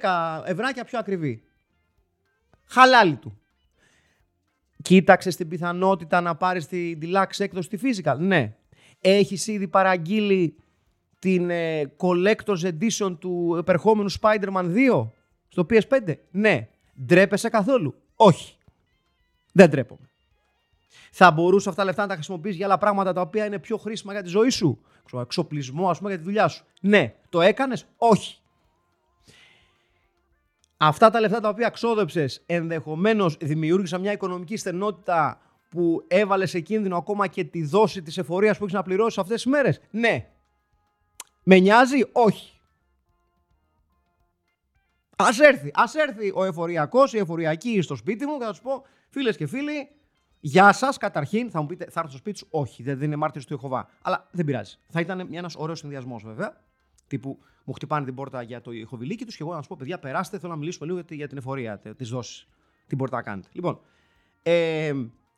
10 0.00 0.42
ευράκια 0.44 0.84
πιο 0.84 0.98
ακριβή. 0.98 1.42
Χαλάλι 2.64 3.16
του. 3.16 3.38
Κοίταξε 4.82 5.36
την 5.36 5.48
πιθανότητα 5.48 6.20
να 6.20 6.34
πάρεις 6.34 6.66
τη 6.66 6.98
deluxe 7.02 7.38
έκδοση 7.38 7.70
στη 7.72 7.78
physical. 7.82 8.16
Ναι. 8.18 8.56
Έχεις 9.00 9.46
ήδη 9.46 9.68
παραγγείλει 9.68 10.56
την 11.18 11.50
ε, 11.50 11.92
Collector's 11.96 12.72
Edition 12.72 13.16
του 13.18 13.56
επερχόμενου 13.58 14.10
Spider-Man 14.20 14.74
2 14.92 15.08
στο 15.48 15.66
PS5. 15.70 16.14
Ναι. 16.30 16.68
Ντρέπεσαι 17.06 17.48
καθόλου; 17.48 17.94
Όχι. 18.16 18.56
Δεν 19.52 19.70
ντρέπομαι. 19.70 20.08
Θα 21.10 21.30
μπορούσε 21.30 21.68
αυτά 21.68 21.80
τα 21.80 21.86
λεφτά 21.86 22.02
να 22.02 22.08
τα 22.08 22.14
χρησιμοποιήσει 22.14 22.56
για 22.56 22.66
άλλα 22.66 22.78
πράγματα 22.78 23.12
τα 23.12 23.20
οποία 23.20 23.44
είναι 23.44 23.58
πιο 23.58 23.76
χρήσιμα 23.76 24.12
για 24.12 24.22
τη 24.22 24.28
ζωή 24.28 24.50
σου. 24.50 24.80
Εξοπλισμό, 25.20 25.90
ας 25.90 25.98
πούμε, 25.98 26.10
για 26.10 26.18
τη 26.18 26.24
δουλειά 26.24 26.48
σου. 26.48 26.64
Ναι. 26.80 27.14
Το 27.28 27.40
έκανες; 27.40 27.86
Όχι. 27.96 28.38
Αυτά 30.76 31.10
τα 31.10 31.20
λεφτά 31.20 31.40
τα 31.40 31.48
οποία 31.48 31.68
ξόδεψες 31.68 32.42
ενδεχομένως 32.46 33.36
δημιούργησαν 33.40 34.00
μια 34.00 34.12
οικονομική 34.12 34.56
στενότητα 34.56 35.40
που 35.68 36.04
έβαλες 36.08 36.50
σε 36.50 36.60
κίνδυνο 36.60 36.96
ακόμα 36.96 37.26
και 37.26 37.44
τη 37.44 37.64
δόση 37.64 38.02
της 38.02 38.18
εφορίας 38.18 38.56
που 38.58 38.64
έχεις 38.64 38.76
να 38.76 38.82
πληρώσεις 38.82 39.18
αυτές 39.18 39.42
τις 39.42 39.52
μέρες; 39.52 39.80
Ναι. 39.90 40.28
Με 41.42 41.58
νοιάζει, 41.58 42.04
όχι. 42.12 42.60
Α 45.16 45.26
έρθει, 45.48 45.70
ας 45.74 45.94
έρθει 45.94 46.32
ο 46.34 46.44
εφοριακός, 46.44 47.12
η 47.12 47.18
εφοριακή 47.18 47.82
στο 47.82 47.96
σπίτι 47.96 48.26
μου 48.26 48.38
και 48.38 48.44
θα 48.44 48.50
τους 48.50 48.60
πω, 48.60 48.82
φίλες 49.08 49.36
και 49.36 49.46
φίλοι, 49.46 49.88
Γεια 50.46 50.72
σας, 50.72 50.96
καταρχήν. 50.96 51.50
Θα 51.50 51.60
μου 51.60 51.66
πείτε, 51.66 51.84
θα 51.84 52.00
έρθω 52.00 52.08
στο 52.08 52.18
σπίτι 52.18 52.38
σου. 52.38 52.46
Όχι, 52.50 52.82
δεν 52.82 53.02
είναι 53.02 53.16
μάρτυρος 53.16 53.46
του 53.46 53.52
Ιεχοβά. 53.52 53.88
Αλλά 54.02 54.28
δεν 54.30 54.44
πειράζει. 54.44 54.76
Θα 54.88 55.00
ήταν 55.00 55.28
ένας 55.32 55.54
ωραίος 55.56 55.78
συνδυασμός 55.78 56.22
βέβαια. 56.22 56.60
Τύπου 57.06 57.38
μου 57.64 57.72
χτυπάνε 57.72 58.04
την 58.04 58.14
πόρτα 58.14 58.42
για 58.42 58.60
το 58.60 58.72
ηχοβιλίκι 58.72 59.24
τους 59.24 59.36
και 59.36 59.42
εγώ 59.42 59.54
να 59.54 59.62
σου 59.62 59.68
πω: 59.68 59.76
Παιδιά, 59.78 59.98
περάστε. 59.98 60.38
Θέλω 60.38 60.52
να 60.52 60.58
μιλήσουμε 60.58 60.86
λίγο 60.86 61.02
για 61.08 61.28
την 61.28 61.36
εφορία 61.36 61.78
τη 61.78 62.04
δόση. 62.04 62.46
Τι 62.86 62.96
μπορείτε 62.96 63.16
να 63.16 63.22
κάνετε. 63.22 63.48
Λοιπόν, 63.52 63.80
ε, 64.42 64.88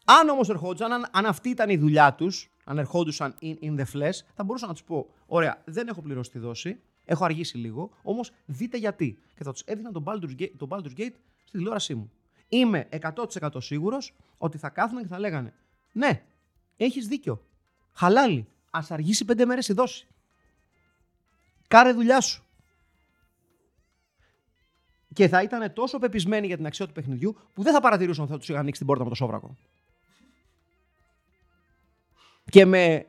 αν 0.05 0.29
όμως 0.29 0.49
ερχόντουσαν, 0.49 0.93
αν, 0.93 1.07
αν 1.13 1.27
αυτή 1.27 1.49
ήταν 1.49 1.71
η 1.71 1.77
δουλειά 1.77 2.15
τους, 2.15 2.51
αν 2.65 2.79
ερχόντουσαν 2.79 3.35
in, 3.43 3.55
in 3.63 3.79
the 3.79 3.85
flesh, 3.93 4.19
θα 4.35 4.45
μπορούσα 4.45 4.67
να 4.67 4.73
τους 4.73 4.85
πω: 4.85 5.09
Ωραία, 5.27 5.63
δεν 5.65 5.89
έχω 5.89 6.03
πληρώσει 6.03 6.31
τη 6.31 6.39
δόση, 6.39 6.81
έχω 7.05 7.25
αργήσει 7.25 7.57
λίγο, 7.57 7.91
όμως 8.03 8.33
δείτε 8.47 8.77
γιατί. 8.77 9.19
Και 9.35 9.45
θα 9.45 9.53
τους 9.53 9.63
έδινα 9.63 9.93
τον 9.93 10.05
Baldur's 10.07 10.41
Gate, 10.41 10.53
τον 10.57 10.69
Baldur's 10.71 10.99
Gate 10.99 11.15
στη 11.45 11.51
τηλεόρασή 11.51 11.95
μου. 11.95 12.11
Είμαι 12.49 12.89
100% 13.41 13.49
σίγουρος 13.57 14.15
ότι 14.39 14.59
θα 14.59 14.69
κάθονταν 14.69 15.03
και 15.03 15.09
θα 15.09 15.19
λέγανε: 15.19 15.55
Ναι, 15.93 16.23
έχεις 16.77 17.07
δίκιο. 17.07 17.45
Χαλάλι. 17.93 18.47
Α 18.71 18.81
αργήσει 18.89 19.25
πέντε 19.25 19.45
μέρες 19.45 19.69
η 19.69 19.73
δόση. 19.73 20.07
Κάρε 21.69 21.93
δουλειά 21.93 22.21
σου. 22.21 22.45
Και 25.13 25.29
θα 25.29 25.43
ήταν 25.43 25.73
τόσο 25.73 25.99
πεπισμένοι 25.99 26.47
για 26.47 26.57
την 26.57 26.67
αξία 26.67 26.87
του 26.87 26.93
παιχνιδιού 26.93 27.37
που 27.55 27.63
δεν 27.63 27.73
θα 27.73 27.81
παρατηρούσαν 27.81 28.25
ότι 28.25 28.33
θα 28.33 28.39
τους 28.39 28.49
είχαν 28.49 28.61
ανοίξει 28.61 28.79
την 28.79 28.89
πόρτα 28.89 29.05
με 29.05 29.09
το 29.09 29.15
σόβρακο. 29.15 29.57
Και 32.51 32.65
με 32.65 33.07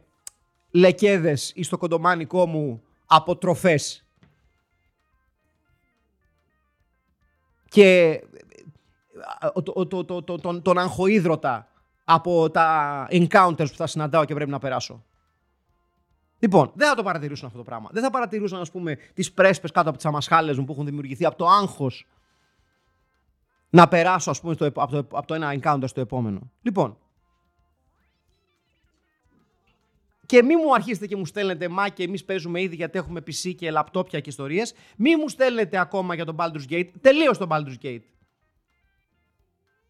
λεκέδες 0.72 1.52
ή 1.56 1.64
στο 1.64 1.78
κοντομάνικό 1.78 2.46
μου 2.46 2.84
αποτροφές 3.06 4.06
και 7.70 8.22
το, 9.64 9.88
το, 9.88 10.22
το, 10.24 10.38
τον, 10.38 10.62
τον 10.62 10.78
αγχοίδρωτα 10.78 11.68
από 12.04 12.50
τα 12.50 13.08
encounters 13.10 13.68
που 13.70 13.76
θα 13.76 13.88
συναντάω 13.88 14.26
και 14.26 14.34
πρέπει 14.34 14.52
να 14.52 14.60
περάσω. 14.60 15.04
Λοιπόν, 16.40 16.72
δεν 16.76 16.88
θα 16.88 16.96
το 16.96 17.04
παρατηρούσαν 17.04 17.46
αυτό 17.46 17.58
το 17.58 17.64
πράγμα. 17.64 17.90
Δεν 17.92 18.04
θα 18.04 18.10
παρατηρούσαν, 18.10 18.60
ας 18.60 18.72
πούμε, 18.72 18.98
τις 19.14 19.34
πρέσπες 19.34 19.72
κάτω 19.72 19.90
από 19.90 19.98
τις 19.98 20.06
αμασχάλες 20.06 20.58
μου 20.58 20.66
που 20.66 20.72
έχουν 20.72 20.86
δημιουργηθεί 20.86 21.26
από 21.26 21.38
το 21.38 21.48
άγχος 21.48 22.08
να 23.70 23.88
περάσω, 23.88 24.30
ας 24.30 24.42
πούμε, 24.42 24.54
στο, 24.54 24.66
από, 24.66 24.88
το, 24.88 24.98
από 24.98 25.28
το 25.28 25.34
ένα 25.34 25.60
encounter 25.60 25.84
στο 25.86 26.02
επόμενο. 26.02 26.52
Λοιπόν. 26.62 26.98
Και 30.26 30.44
μη 30.44 30.56
μου 30.56 30.74
αρχίσετε 30.74 31.08
και 31.08 31.16
μου 31.16 31.26
στέλνετε 31.26 31.68
μα 31.68 31.90
και 31.90 32.04
εμείς 32.04 32.26
παίζουμε 32.26 32.62
ήδη 32.62 32.76
γιατί 32.76 32.98
έχουμε 32.98 33.20
PC 33.20 33.56
και 33.56 33.72
λαπτόπια 33.72 34.20
και 34.20 34.30
ιστορίες. 34.30 34.74
Μη 34.98 35.16
μου 35.16 35.30
στέλνετε 35.30 35.80
ακόμα 35.80 36.16
για 36.16 36.26
τον 36.26 36.36
Baldur's 36.40 36.72
Gate. 36.72 36.90
Τελείω 37.02 37.38
τον 37.38 37.48
Baldur's 37.52 37.86
Gate. 37.86 38.04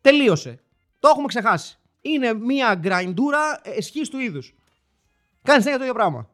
Τελείωσε. 0.01 0.60
Το 0.99 1.07
έχουμε 1.07 1.27
ξεχάσει. 1.27 1.79
Είναι 2.01 2.33
μια 2.33 2.75
γκραϊντούρα 2.75 3.60
εσχή 3.63 4.10
του 4.10 4.19
είδους. 4.19 4.55
Κάνεις 5.43 5.63
συνέχεια 5.63 5.77
το 5.77 5.83
ίδιο 5.83 5.93
πράγμα. 5.93 6.29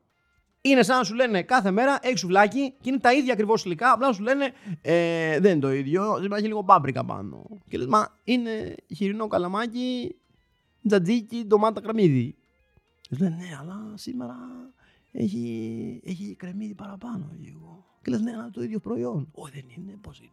Είναι 0.65 0.83
σαν 0.83 0.97
να 0.97 1.03
σου 1.03 1.13
λένε 1.13 1.43
κάθε 1.43 1.71
μέρα 1.71 1.99
έχει 2.01 2.17
σουβλάκι 2.17 2.73
και 2.81 2.89
είναι 2.89 2.99
τα 2.99 3.13
ίδια 3.13 3.33
ακριβώς 3.33 3.65
υλικά. 3.65 3.91
Απλά 3.91 4.07
να 4.07 4.13
σου 4.13 4.21
λένε 4.23 4.53
ε, 4.81 5.39
δεν 5.39 5.51
είναι 5.51 5.59
το 5.59 5.71
ίδιο. 5.71 6.21
Υπάρχει 6.23 6.47
λίγο 6.47 6.63
πάμπρικα 6.63 7.05
πάνω. 7.05 7.45
Και 7.67 7.77
λες, 7.77 7.87
μα 7.87 8.19
είναι 8.23 8.75
χοιρινό 8.95 9.27
καλαμάκι, 9.27 10.15
τζατζίκι, 10.87 11.43
ντομάτα 11.47 11.81
κρεμμύδι. 11.81 12.35
Και 13.01 13.15
λένε 13.19 13.35
ναι, 13.35 13.57
αλλά 13.59 13.93
σήμερα 13.93 14.35
έχει, 15.11 16.01
έχει 16.05 16.35
κρεμμύδι 16.35 16.73
παραπάνω 16.73 17.31
λίγο. 17.39 17.85
Και 18.01 18.11
λες, 18.11 18.21
ναι, 18.21 18.31
αλλά 18.31 18.49
το 18.49 18.63
ίδιο 18.63 18.79
προϊόν. 18.79 19.29
Όχι, 19.31 19.53
δεν 19.53 19.65
είναι, 19.77 19.97
πώς 20.01 20.19
είναι. 20.19 20.29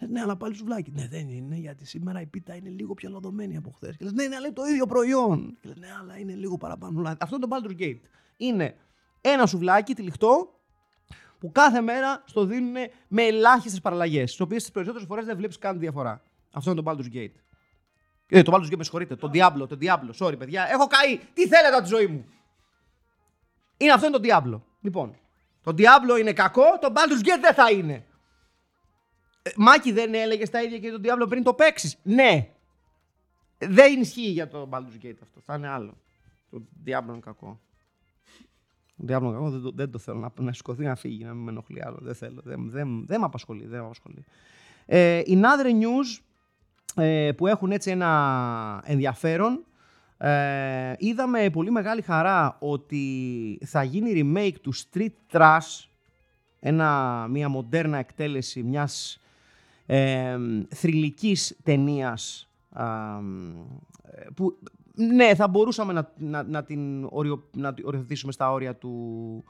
Λες, 0.00 0.10
ναι, 0.10 0.20
αλλά 0.20 0.36
πάλι 0.36 0.54
σουβλάκι. 0.54 0.90
Ναι, 0.90 1.08
δεν 1.08 1.28
είναι, 1.28 1.56
γιατί 1.56 1.86
σήμερα 1.86 2.20
η 2.20 2.26
πίτα 2.26 2.54
είναι 2.54 2.68
λίγο 2.68 2.94
πιο 2.94 3.10
λαδωμένη 3.10 3.56
από 3.56 3.70
χθες. 3.70 3.96
Και 3.96 4.04
λες, 4.04 4.12
ναι, 4.12 4.26
ναι, 4.26 4.36
αλλά 4.36 4.52
το 4.52 4.64
ίδιο 4.64 4.86
προϊόν. 4.86 5.56
Και 5.60 5.68
λες, 5.68 5.76
ναι, 5.76 5.88
αλλά 6.00 6.18
είναι 6.18 6.34
λίγο 6.34 6.56
παραπάνω. 6.56 7.16
Αυτό 7.20 7.36
είναι 7.36 7.46
το 7.46 7.56
Baldur's 7.56 7.80
Gate. 7.82 8.00
Είναι 8.36 8.76
ένα 9.22 9.46
σουβλάκι 9.46 9.94
τυλιχτό 9.94 10.60
που 11.38 11.52
κάθε 11.52 11.80
μέρα 11.80 12.22
στο 12.26 12.44
δίνουν 12.44 12.74
με 13.08 13.22
ελάχιστες 13.22 13.80
παραλλαγές. 13.80 14.30
Τις 14.30 14.40
οποίες 14.40 14.62
τις 14.62 14.72
περισσότερες 14.72 15.06
φορές 15.06 15.24
δεν 15.24 15.36
βλέπεις 15.36 15.58
καν 15.58 15.78
διαφορά. 15.78 16.22
Αυτό 16.52 16.70
είναι 16.70 16.82
το 16.82 16.90
Baldur's 16.90 17.16
Gate. 17.16 17.34
Ε, 18.26 18.42
το 18.42 18.52
Baldur's 18.54 18.72
Gate, 18.72 18.76
με 18.76 18.82
συγχωρείτε. 18.84 19.16
Το 19.16 19.30
Diablo, 19.32 19.68
το 19.68 19.78
Diablo. 19.80 20.10
Sorry, 20.18 20.38
παιδιά. 20.38 20.68
Έχω 20.70 20.86
καεί. 20.86 21.18
Τι 21.34 21.48
θέλετε 21.48 21.74
από 21.74 21.82
τη 21.82 21.88
ζωή 21.88 22.06
μου; 22.06 22.24
Είναι 23.76 23.92
αυτό 23.92 24.06
είναι 24.06 24.18
το 24.18 24.22
Diablo. 24.24 24.60
Λοιπόν, 24.80 25.16
το 25.62 25.74
Diablo 25.78 26.20
είναι 26.20 26.32
κακό, 26.32 26.78
το 26.80 26.92
Baldur's 26.94 27.26
Gate 27.26 27.40
δεν 27.40 27.54
θα 27.54 27.70
είναι. 27.70 28.06
Ε, 29.42 29.50
Μάκη 29.56 29.92
δεν 29.92 30.14
έλεγε 30.14 30.48
τα 30.48 30.62
ίδια 30.62 30.78
και 30.78 30.90
τον 30.90 31.02
Diablo 31.04 31.28
πριν 31.28 31.42
το 31.42 31.54
παίξεις. 31.54 31.98
Ναι. 32.02 32.48
Δεν 33.58 34.00
ισχύει 34.00 34.30
για 34.30 34.48
το 34.48 34.68
Baldur's 34.72 35.04
Gate 35.04 35.18
αυτό. 35.22 35.40
Θα 35.40 35.54
είναι 35.54 35.68
άλλο. 35.68 35.96
Το 36.50 36.62
Diablo 36.86 37.08
είναι 37.08 37.20
κακό. 37.20 37.60
Το 39.06 39.14
Diablo 39.14 39.22
είναι 39.22 39.32
κακό. 39.32 39.50
Δεν 39.50 39.62
το, 39.62 39.72
δεν 39.74 39.90
το 39.90 39.98
θέλω 39.98 40.18
να, 40.18 40.44
να 40.44 40.52
σηκωθεί 40.52 40.84
να 40.84 40.94
φύγει, 40.94 41.24
να 41.24 41.34
μην 41.34 41.44
με 41.44 41.50
ενοχλεί 41.50 41.82
άλλο. 41.84 41.98
Δεν 42.00 42.14
θέλω. 42.14 42.40
Δεν, 42.44 42.70
δεν, 42.70 43.06
δεν 43.06 43.20
με 43.20 43.26
απασχολεί. 43.26 43.66
Δεν 43.66 43.78
με 43.78 43.84
απασχολεί. 43.84 44.24
Ε, 44.86 45.18
οι 45.18 45.40
Another 45.42 45.66
News 45.66 46.22
ε, 46.94 47.32
που 47.36 47.46
έχουν 47.46 47.70
έτσι 47.70 47.90
ένα 47.90 48.82
ενδιαφέρον 48.84 49.64
ε, 50.18 50.94
είδαμε 50.98 51.50
πολύ 51.50 51.70
μεγάλη 51.70 52.02
χαρά 52.02 52.56
ότι 52.60 53.58
θα 53.64 53.82
γίνει 53.82 54.12
remake 54.14 54.54
του 54.62 54.72
Street 54.74 55.12
Trash 55.32 55.86
ένα, 56.60 57.26
μια 57.30 57.48
μοντέρνα 57.48 57.98
εκτέλεση 57.98 58.62
μιας 58.62 59.20
ε, 59.86 60.38
θρηλυκής 60.68 61.56
ταινίας 61.62 62.48
που 64.34 64.58
ναι, 64.94 65.34
θα 65.34 65.48
μπορούσαμε 65.48 65.92
να, 65.92 66.12
να, 66.16 66.42
να 66.42 66.62
την 66.62 67.04
οριο, 67.10 67.48
να 67.52 67.74
οριοθετήσουμε 67.84 68.32
στα 68.32 68.52
όρια 68.52 68.76
του, 68.76 69.44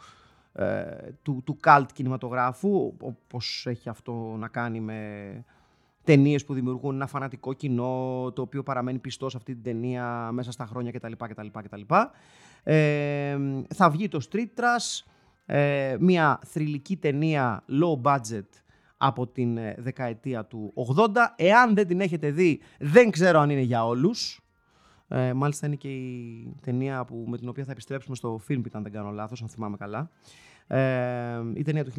ε, 0.53 0.85
του, 1.23 1.43
του 1.45 1.57
cult 1.65 1.87
κινηματογράφου, 1.93 2.95
όπως 3.01 3.67
έχει 3.67 3.89
αυτό 3.89 4.13
να 4.39 4.49
κάνει 4.49 4.81
με 4.81 5.45
ταινίες 6.05 6.45
που 6.45 6.55
δημιουργούν 6.55 6.95
ένα 6.95 7.07
φανατικό 7.07 7.53
κοινό, 7.53 8.33
το 8.35 8.43
οποίο 8.43 8.63
παραμένει 8.63 8.99
πιστό 8.99 9.29
σε 9.29 9.37
αυτή 9.37 9.53
την 9.55 9.63
ταινία 9.63 10.31
μέσα 10.33 10.53
στα 10.53 10.67
χρόνια 10.67 10.91
κτλ. 10.91 11.13
κτλ, 11.19 11.47
κτλ. 11.63 11.81
Ε, 12.63 13.39
θα 13.75 13.91
βγει 13.91 14.09
το 14.09 14.27
Street 14.31 14.61
Trash, 14.61 15.07
ε, 15.47 15.97
μια 16.01 16.39
θρηλυκή 16.45 16.97
ταινία 16.97 17.65
low 17.69 18.03
budget 18.11 18.47
από 18.97 19.27
την 19.27 19.57
ε, 19.57 19.75
δεκαετία 19.79 20.45
του 20.45 20.73
80. 20.97 21.09
Εάν 21.37 21.75
δεν 21.75 21.87
την 21.87 22.01
έχετε 22.01 22.31
δει, 22.31 22.61
δεν 22.79 23.11
ξέρω 23.11 23.41
αν 23.41 23.51
είναι 23.51 23.61
για 23.61 23.87
όλους. 23.87 24.42
Ε, 25.15 25.33
μάλιστα 25.33 25.67
είναι 25.67 25.77
και 25.77 25.89
η 25.89 26.55
ταινία 26.63 27.05
που, 27.05 27.25
με 27.29 27.39
την 27.39 27.49
οποία 27.49 27.65
θα 27.65 27.71
επιστρέψουμε 27.71 28.17
στο 28.17 28.39
φιλμ, 28.39 28.63
αν 28.73 28.83
δεν 28.83 28.93
κάνω 28.93 29.11
λάθος, 29.11 29.43
αν 29.43 29.49
θυμάμαι 29.49 29.77
καλά. 29.77 30.11
Ε, 30.67 31.43
η 31.55 31.63
ταινία 31.63 31.85
του 31.85 31.93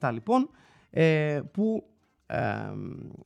1987 0.00 0.10
λοιπόν, 0.12 0.50
ε, 0.90 1.40
που 1.52 1.84
ε, 2.26 2.72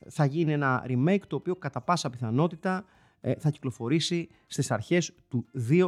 θα 0.09 0.25
γίνει 0.25 0.51
ένα 0.51 0.85
remake 0.87 1.21
το 1.27 1.35
οποίο 1.35 1.55
κατά 1.55 1.81
πάσα 1.81 2.09
πιθανότητα 2.09 2.85
ε, 3.21 3.35
θα 3.35 3.49
κυκλοφορήσει 3.49 4.29
στις 4.47 4.71
αρχές 4.71 5.13
του 5.29 5.45
2024 5.69 5.85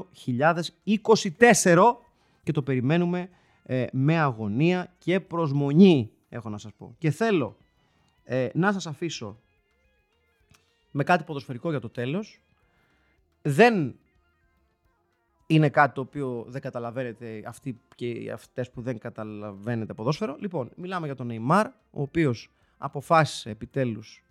και 2.43 2.51
το 2.51 2.62
περιμένουμε 2.62 3.29
ε, 3.63 3.86
με 3.91 4.19
αγωνία 4.19 4.93
και 4.97 5.19
προσμονή, 5.19 6.12
έχω 6.29 6.49
να 6.49 6.58
σας 6.58 6.71
πω. 6.77 6.95
Και 6.97 7.12
θέλω 7.12 7.58
ε, 8.23 8.47
να 8.53 8.73
σας 8.73 8.88
αφήσω 8.88 9.39
με 10.91 11.03
κάτι 11.03 11.23
ποδοσφαιρικό 11.23 11.69
για 11.69 11.79
το 11.79 11.89
τέλος. 11.89 12.39
Δεν 13.47 13.95
είναι 15.47 15.69
κάτι 15.69 15.93
το 15.93 16.01
οποίο 16.01 16.45
δεν 16.47 16.62
καταλαβαίνετε 16.62 17.43
αυτοί 17.47 17.81
και 17.95 18.31
αυτές 18.34 18.71
που 18.71 18.81
δεν 18.81 18.99
καταλαβαίνετε 18.99 19.93
ποδόσφαιρο. 19.93 20.36
Λοιπόν, 20.39 20.71
μιλάμε 20.75 21.05
για 21.05 21.15
τον 21.15 21.29
Neymar, 21.31 21.65
ο 21.91 22.01
οποίος 22.01 22.51
αποφάσισε 22.77 23.49
επιτέλους 23.49 24.23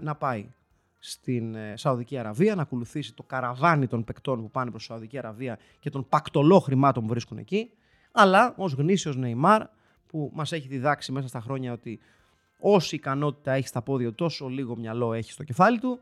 να 0.00 0.14
πάει 0.14 0.50
στην 0.98 1.54
ε, 1.54 1.76
Σαουδική 1.76 2.18
Αραβία, 2.18 2.54
να 2.54 2.62
ακολουθήσει 2.62 3.14
το 3.14 3.22
καραβάνι 3.22 3.86
των 3.86 4.04
παικτών 4.04 4.40
που 4.40 4.50
πάνε 4.50 4.70
προς 4.70 4.82
τη 4.82 4.88
Σαουδική 4.88 5.18
Αραβία 5.18 5.58
και 5.78 5.90
των 5.90 6.08
πακτολό 6.08 6.58
χρημάτων 6.60 7.02
που 7.02 7.08
βρίσκουν 7.08 7.38
εκεί, 7.38 7.70
αλλά 8.12 8.54
ως 8.56 8.72
γνήσιος 8.72 9.16
Νεϊμάρ 9.16 9.62
που 10.06 10.30
μας 10.34 10.52
έχει 10.52 10.68
διδάξει 10.68 11.12
μέσα 11.12 11.28
στα 11.28 11.40
χρόνια 11.40 11.72
ότι 11.72 12.00
όση 12.60 12.94
ικανότητα 12.94 13.52
έχει 13.52 13.66
στα 13.66 13.82
πόδια 13.82 14.14
τόσο 14.14 14.48
λίγο 14.48 14.76
μυαλό 14.76 15.12
έχει 15.12 15.32
στο 15.32 15.44
κεφάλι 15.44 15.78
του, 15.78 16.00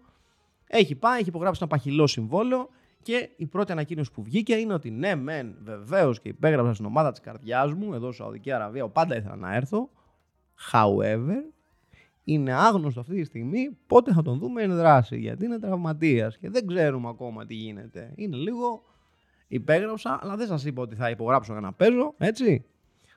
έχει 0.68 0.94
πάει, 0.94 1.18
έχει 1.18 1.28
υπογράψει 1.28 1.60
ένα 1.62 1.70
παχυλό 1.70 2.06
συμβόλαιο 2.06 2.68
και 3.02 3.30
η 3.36 3.46
πρώτη 3.46 3.72
ανακοίνωση 3.72 4.12
που 4.12 4.22
βγήκε 4.22 4.54
είναι 4.54 4.72
ότι 4.72 4.90
ναι, 4.90 5.14
μεν, 5.14 5.56
βεβαίως 5.62 6.20
και 6.20 6.28
υπέγραψα 6.28 6.74
στην 6.74 6.86
ομάδα 6.86 7.10
της 7.10 7.20
καρδιάς 7.20 7.72
μου 7.72 7.94
εδώ 7.94 8.12
στη 8.12 8.22
Σαουδική 8.22 8.52
Αραβία, 8.52 8.88
πάντα 8.88 9.16
ήθελα 9.16 9.36
να 9.36 9.54
έρθω. 9.54 9.90
However, 10.72 11.52
είναι 12.24 12.52
άγνωστο 12.52 13.00
αυτή 13.00 13.14
τη 13.14 13.24
στιγμή 13.24 13.76
πότε 13.86 14.12
θα 14.12 14.22
τον 14.22 14.38
δούμε 14.38 14.62
εν 14.62 14.76
δράση. 14.76 15.18
Γιατί 15.18 15.44
είναι 15.44 15.58
τραυματίας 15.58 16.38
και 16.38 16.50
δεν 16.50 16.66
ξέρουμε 16.66 17.08
ακόμα 17.08 17.46
τι 17.46 17.54
γίνεται. 17.54 18.12
Είναι 18.14 18.36
λίγο 18.36 18.82
υπέγραψα, 19.48 20.18
αλλά 20.22 20.36
δεν 20.36 20.46
σας 20.46 20.64
είπα 20.64 20.82
ότι 20.82 20.94
θα 20.94 21.10
υπογράψω 21.10 21.52
για 21.52 21.60
να 21.60 21.72
παίζω, 21.72 22.14
έτσι. 22.18 22.64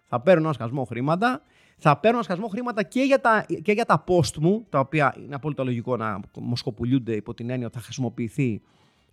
Θα 0.03 0.21
παίρνω 0.21 0.43
ένα 0.43 0.53
σκασμό 0.53 0.83
χρήματα. 0.83 1.41
Θα 1.83 1.97
παίρνω 1.97 2.15
ένα 2.15 2.23
σκασμό 2.23 2.47
χρήματα 2.47 2.83
και 2.83 3.01
για, 3.01 3.21
τα, 3.21 3.45
και 3.61 3.71
για 3.71 3.85
τα 3.85 4.03
post 4.07 4.37
μου, 4.39 4.65
τα 4.69 4.79
οποία 4.79 5.15
είναι 5.23 5.35
απόλυτα 5.35 5.63
λογικό 5.63 5.97
να 5.97 6.19
μοσκοπουλιούνται 6.39 7.15
υπό 7.15 7.33
την 7.33 7.49
έννοια 7.49 7.67
ότι 7.67 7.77
θα 7.77 7.83
χρησιμοποιηθεί 7.83 8.61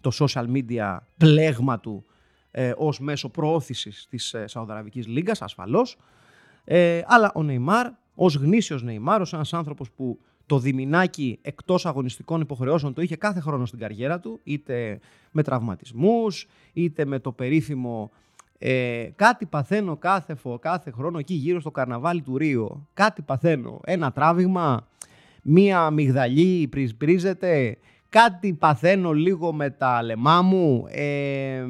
το 0.00 0.10
social 0.18 0.44
media 0.52 0.98
πλέγμα 1.16 1.80
του 1.80 2.04
ε, 2.50 2.72
ως 2.76 3.00
μέσο 3.00 3.28
προώθησης 3.28 4.06
της 4.10 4.34
ε, 4.34 4.46
Σαουδαραβικής 4.46 5.06
Λίγκας, 5.06 5.42
ασφαλώς. 5.42 5.96
Ε, 6.64 7.00
αλλά 7.06 7.32
ο 7.34 7.42
Νεϊμάρ 7.42 7.90
ως 8.14 8.34
γνήσιος 8.34 8.82
Νεϊμάρ, 8.82 9.20
ως 9.20 9.32
ένας 9.32 9.52
άνθρωπος 9.52 9.90
που 9.90 10.18
το 10.46 10.58
διμηνάκι 10.58 11.38
εκτός 11.42 11.86
αγωνιστικών 11.86 12.40
υποχρεώσεων 12.40 12.94
το 12.94 13.02
είχε 13.02 13.16
κάθε 13.16 13.40
χρόνο 13.40 13.66
στην 13.66 13.78
καριέρα 13.78 14.20
του, 14.20 14.40
είτε 14.44 15.00
με 15.30 15.42
τραυματισμούς, 15.42 16.46
είτε 16.72 17.04
με 17.04 17.18
το 17.18 17.32
περίφημο 17.32 18.10
ε, 18.58 19.08
κάτι 19.16 19.46
παθαίνω 19.46 19.96
κάθε, 19.96 20.34
φο, 20.34 20.58
κάθε 20.58 20.90
χρόνο 20.90 21.18
εκεί 21.18 21.34
γύρω 21.34 21.60
στο 21.60 21.70
καρναβάλι 21.70 22.22
του 22.22 22.38
Ρίο. 22.38 22.86
Κάτι 22.94 23.22
παθαίνω. 23.22 23.80
Ένα 23.84 24.12
τράβηγμα, 24.12 24.88
μία 25.42 25.80
αμυγδαλή 25.80 26.70
πρίζεται, 26.98 27.78
κάτι 28.08 28.52
παθαίνω 28.52 29.12
λίγο 29.12 29.52
με 29.52 29.70
τα 29.70 30.02
λεμά 30.02 30.42
μου. 30.42 30.84
Ε, 30.88 31.64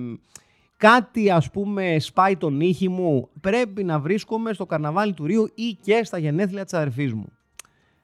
κάτι 0.77 1.31
ας 1.31 1.51
πούμε 1.51 1.99
σπάει 1.99 2.37
τον 2.37 2.61
ήχη 2.61 2.89
μου, 2.89 3.29
πρέπει 3.41 3.85
να 3.85 4.01
βρίσκομαι 4.01 4.53
στο 4.53 4.67
καρναβάλι 4.67 5.13
του 5.13 5.27
Ρίου 5.27 5.49
ή 5.55 5.79
και 5.83 6.01
στα 6.05 6.19
γενέθλια 6.19 6.65
της 6.65 6.75
αδερφής 6.75 7.13
μου. 7.13 7.33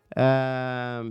Ε, 0.09 0.25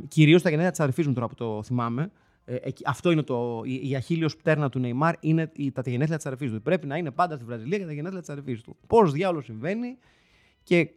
κυρίως 0.08 0.40
στα 0.40 0.50
γενέθλια 0.50 0.72
της 0.72 0.80
αδερφής 0.80 1.08
μου 1.08 1.14
τώρα 1.14 1.28
που 1.28 1.36
το 1.36 1.64
θυμάμαι. 1.64 2.12
Ε, 2.46 2.70
αυτό 2.86 3.12
είναι 3.12 3.22
το, 3.22 3.62
η, 3.66 3.90
η 3.90 3.96
αχίλιος 3.96 4.36
πτέρνα 4.36 4.70
του 4.70 4.80
Νεϊμάρ 4.80 5.16
είναι 5.20 5.52
η, 5.56 5.72
τα 5.72 5.82
γενέθλια 5.86 6.18
της 6.18 6.26
αδερφής 6.26 6.52
του. 6.52 6.62
Πρέπει 6.62 6.88
να 6.88 6.98
είναι 6.98 7.12
πάντα 7.12 7.36
στη 7.36 7.46
Βραζιλία 7.46 7.78
και 7.78 7.86
τα 7.86 7.94
γενέθλια 7.94 8.20
της 8.20 8.30
αδερφής 8.30 8.62
του. 8.62 8.78
Πώς 8.88 9.12
διάλογο 9.12 9.42
συμβαίνει 9.42 9.98
και 10.64 10.92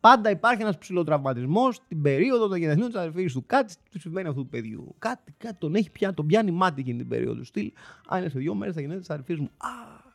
πάντα 0.00 0.30
υπάρχει 0.30 0.62
ένας 0.62 0.78
ψηλοτραυματισμός 0.78 1.86
την 1.88 2.02
περίοδο 2.02 2.48
των 2.48 2.58
γενεθλίων 2.58 2.88
της 2.88 2.98
αδερφή 2.98 3.32
του. 3.32 3.46
Κάτι 3.46 3.74
του 3.90 4.00
συμβαίνει 4.00 4.28
αυτού 4.28 4.42
του 4.42 4.48
παιδιού. 4.48 4.94
Κάτι, 4.98 5.34
κάτι 5.38 5.58
τον 5.58 5.74
έχει 5.74 5.90
πια, 5.90 6.14
τον 6.14 6.26
πιάνει 6.26 6.50
μάτι 6.50 6.80
εκείνη 6.80 6.98
την 6.98 7.08
περίοδο. 7.08 7.44
Στυλ, 7.44 7.72
αν 8.06 8.20
είναι 8.20 8.28
σε 8.28 8.38
δύο 8.38 8.54
μέρες 8.54 8.74
τα 8.74 8.80
γενέθλια 8.80 9.06
της 9.06 9.14
αδερφή 9.14 9.42
μου. 9.42 9.50
Αχ, 9.56 10.14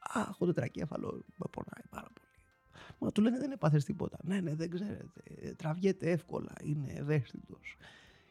αχ, 0.00 0.40
ο 0.40 0.46
τετρακέφαλο 0.46 1.24
με 1.36 1.46
πονάει 1.50 1.86
πάρα 1.90 2.08
πολύ. 2.14 2.26
Μα 2.98 3.12
του 3.12 3.22
λένε 3.22 3.38
δεν 3.38 3.50
έπαθες 3.50 3.84
τίποτα. 3.84 4.18
Ναι, 4.22 4.40
ναι, 4.40 4.54
δεν 4.54 4.70
ξέρετε. 4.70 5.04
Τραβιέται 5.56 6.10
εύκολα. 6.10 6.52
Είναι 6.62 6.92
ευαίσθητος. 6.96 7.76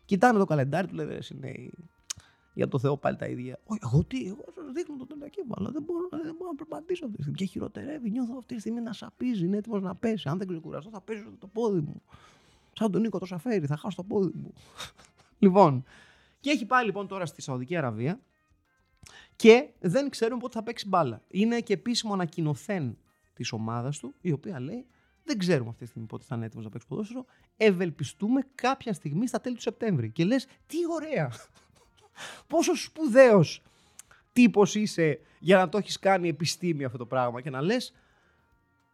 Κοιτάνε 0.07 0.39
το 0.39 0.45
καλεντάρι 0.45 0.87
του, 0.87 0.95
λένε 0.95 1.21
συνέοι 1.21 1.73
για 2.53 2.67
το 2.67 2.79
Θεό 2.79 2.97
πάλι 2.97 3.15
τα 3.17 3.25
ίδια. 3.25 3.59
Όχι, 3.63 3.79
εγώ 3.83 4.03
τι, 4.03 4.27
εγώ 4.27 4.45
σα 4.55 4.71
δείχνω 4.71 4.95
το 5.05 5.15
αλλά 5.49 5.69
Δεν 5.71 5.83
μπορώ, 5.83 6.07
δεν 6.09 6.35
μπορώ 6.37 6.49
να 6.49 6.55
περπατήσω 6.55 7.05
αυτή 7.05 7.15
τη 7.15 7.21
στιγμή. 7.21 7.37
Και 7.37 7.45
χειροτερεύει, 7.45 8.09
νιώθω 8.09 8.35
αυτή 8.37 8.53
τη 8.53 8.59
στιγμή 8.59 8.81
να 8.81 8.93
σαπίζει, 8.93 9.45
είναι 9.45 9.57
έτοιμος 9.57 9.81
να 9.81 9.95
πέσει. 9.95 10.29
Αν 10.29 10.37
δεν 10.37 10.47
ξεκουραστώ, 10.47 10.89
θα 10.89 11.01
πέσει 11.01 11.23
το 11.39 11.47
πόδι 11.47 11.79
μου. 11.79 12.01
Σαν 12.73 12.91
τον 12.91 13.01
Νίκο 13.01 13.19
το 13.19 13.25
Σαφέρι, 13.25 13.65
θα 13.65 13.77
χάσω 13.77 13.95
το 13.95 14.03
πόδι 14.03 14.31
μου. 14.35 14.53
λοιπόν, 15.43 15.83
και 16.39 16.49
έχει 16.49 16.65
πάει 16.65 16.85
λοιπόν 16.85 17.07
τώρα 17.07 17.25
στη 17.25 17.41
Σαουδική 17.41 17.75
Αραβία 17.75 18.19
και 19.35 19.69
δεν 19.79 20.09
ξέρουμε 20.09 20.39
πότε 20.39 20.57
θα 20.57 20.63
παίξει 20.63 20.87
μπάλα. 20.87 21.21
Είναι 21.27 21.59
και 21.59 21.73
επίσημο 21.73 22.13
ανακοινωθέν 22.13 22.97
της 23.33 23.51
ομάδας 23.51 23.99
του, 23.99 24.13
η 24.21 24.31
οποία 24.31 24.59
λέει 24.59 24.85
δεν 25.27 25.37
ξέρουμε 25.37 25.69
αυτή 25.69 25.83
τη 25.83 25.89
στιγμή 25.89 26.07
πότε 26.07 26.23
θα 26.27 26.35
είναι 26.35 26.45
έτοιμος 26.45 26.65
να 26.65 26.71
παίξει 26.71 26.87
ποδόσφαιρο. 26.87 27.25
Ευελπιστούμε 27.57 28.41
κάποια 28.55 28.93
στιγμή 28.93 29.27
στα 29.27 29.41
τέλη 29.41 29.55
του 29.55 29.61
Σεπτέμβρη. 29.61 30.09
Και 30.09 30.25
λες, 30.25 30.45
τι 30.67 30.77
ωραία! 30.95 31.31
Πόσο 32.47 32.75
σπουδαίος 32.75 33.61
τύπος 34.33 34.75
είσαι 34.75 35.19
για 35.39 35.57
να 35.57 35.69
το 35.69 35.77
έχεις 35.77 35.99
κάνει 35.99 36.29
επιστήμη 36.29 36.83
αυτό 36.83 36.97
το 36.97 37.05
πράγμα 37.05 37.41
και 37.41 37.49
να 37.49 37.61
λες, 37.61 37.93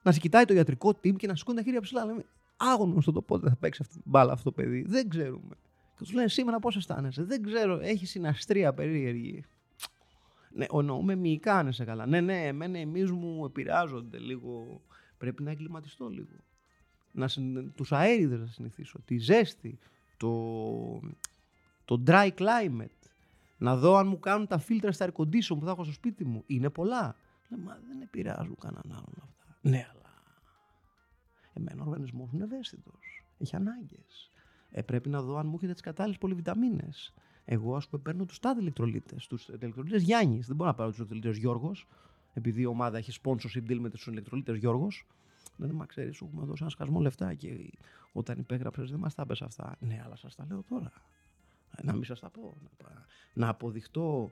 να 0.02 0.12
σε 0.12 0.20
κοιτάει 0.20 0.46
το 0.46 0.54
ιατρικό 0.54 0.90
team 0.90 1.16
και 1.16 1.28
να 1.28 1.36
σηκώνει 1.36 1.58
τα 1.58 1.64
χέρια 1.64 1.82
ψηλά. 1.82 2.06
Λέμε, 2.06 2.26
άγνωστο 2.58 3.12
το 3.12 3.22
πότε 3.22 3.50
θα 3.50 3.56
παίξει 3.56 3.80
αυτή 3.82 3.94
την 3.94 4.04
μπάλα 4.06 4.32
αυτό 4.32 4.44
το 4.44 4.52
παιδί. 4.52 4.84
Δεν 4.88 5.10
ξέρουμε. 5.10 5.56
Και 5.98 6.04
τους 6.04 6.14
λένε 6.14 6.28
σήμερα 6.28 6.60
πώς 6.60 6.76
αισθάνεσαι; 6.76 7.24
Δεν 7.24 7.44
ξέρω, 7.44 7.80
έχει 7.82 8.06
συναστρία 8.06 8.74
περίεργη. 8.74 9.46
Ναι, 10.56 10.66
εννοούμε 10.74 11.16
μυϊκά 11.16 11.58
αν 11.58 11.68
είσαι 11.68 11.84
καλά. 11.84 12.06
Ναι, 12.06 12.22
ναι, 12.22 12.46
εμένα 12.46 12.78
εμεί 12.78 13.04
μου 13.04 13.46
επηρεάζονται 13.46 14.18
λίγο. 14.18 14.82
Πρέπει 15.24 15.44
να 15.44 15.52
εγκληματιστώ 15.52 16.08
λίγο. 16.10 16.28
Να, 17.12 17.28
τους 17.76 17.92
αέριδες 17.92 18.40
να 18.40 18.46
συνηθίσω. 18.46 19.00
Τη 19.06 19.18
ζέστη, 19.18 19.80
το, 20.18 21.00
το 21.86 22.04
dry 22.08 22.30
climate, 22.38 23.10
να 23.58 23.76
δω 23.76 23.96
αν 23.96 24.08
μου 24.08 24.20
κάνουν 24.20 24.48
τα 24.48 24.58
φίλτρα 24.58 24.92
στα 24.92 25.06
air 25.06 25.22
condition 25.22 25.58
που 25.60 25.66
θα 25.66 25.72
έχω 25.72 25.84
στο 25.84 25.94
σπίτι 25.94 26.26
μου. 26.26 26.44
Είναι 26.46 26.70
πολλά. 26.70 27.16
Λέω, 27.50 27.60
μα 27.60 27.80
δεν 27.88 28.02
επηρεάζουν 28.02 28.56
κανέναν 28.60 28.92
άλλον 28.92 29.14
αυτά. 29.22 29.58
Ναι, 29.62 29.88
αλλά 29.92 30.14
εμένα 31.54 31.84
ο 31.84 31.86
οργανισμός 31.86 32.30
είναι 32.34 32.44
ευαίσθητος. 32.44 33.24
Έχει 33.38 33.56
ανάγκες. 33.56 34.32
Ε, 34.72 34.82
πρέπει 34.82 35.10
να 35.10 35.22
δω 35.22 35.38
αν 35.38 35.48
μου 35.48 35.56
έχετε 35.56 35.72
τις 35.72 35.82
κατάλληλες 35.82 36.18
πολυβιταμίνες. 36.18 37.14
Εγώ, 37.46 37.76
ας 37.76 37.88
πούμε, 37.88 38.02
παίρνω 38.02 38.26
τους 38.26 38.40
τάδε 38.40 38.62
ηλεκτρολίτες. 38.62 39.28
Τους 39.28 39.48
ηλεκτρολίτες 39.48 40.04
Γιάννης. 40.04 40.48
Δεν 40.48 40.56
μπορώ 40.56 40.70
να 40.70 40.76
πάρω 40.76 40.90
τους 40.90 40.98
ηλεκτρολίτες 40.98 41.38
Γιώργος, 41.38 41.88
επειδή 42.34 42.62
η 42.62 42.66
ομάδα 42.66 42.98
έχει 42.98 43.20
sponsorship 43.24 43.72
deal 43.72 43.78
με 43.80 43.90
τους 43.90 44.08
ηλεκτρολίτες 44.08 44.58
Γιώργος. 44.58 45.08
Δεν 45.56 45.72
μα 45.74 45.86
ξέρεις, 45.86 46.16
σου 46.16 46.26
έχουμε 46.26 46.46
δώσει 46.46 46.62
ένα 46.62 46.72
σκασμό 46.72 47.00
λεφτά 47.00 47.34
και 47.34 47.70
όταν 48.12 48.40
υπέγραψες 48.40 48.90
δεν 48.90 49.00
μας 49.00 49.16
τα 49.16 49.26
πες 49.26 49.42
αυτά. 49.42 49.76
Ναι, 49.80 50.02
αλλά 50.06 50.16
σας 50.16 50.36
τα 50.36 50.46
λέω 50.50 50.64
τώρα 50.70 50.92
να 51.82 51.94
μην 51.94 52.04
σας 52.04 52.20
τα 52.20 52.30
πω, 52.30 52.58
να, 53.34 53.48
αποδειχτώ 53.50 54.32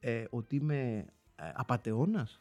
ε, 0.00 0.24
ότι 0.30 0.56
είμαι 0.56 1.06
ε, 1.36 1.52
απατεώνας. 1.54 2.40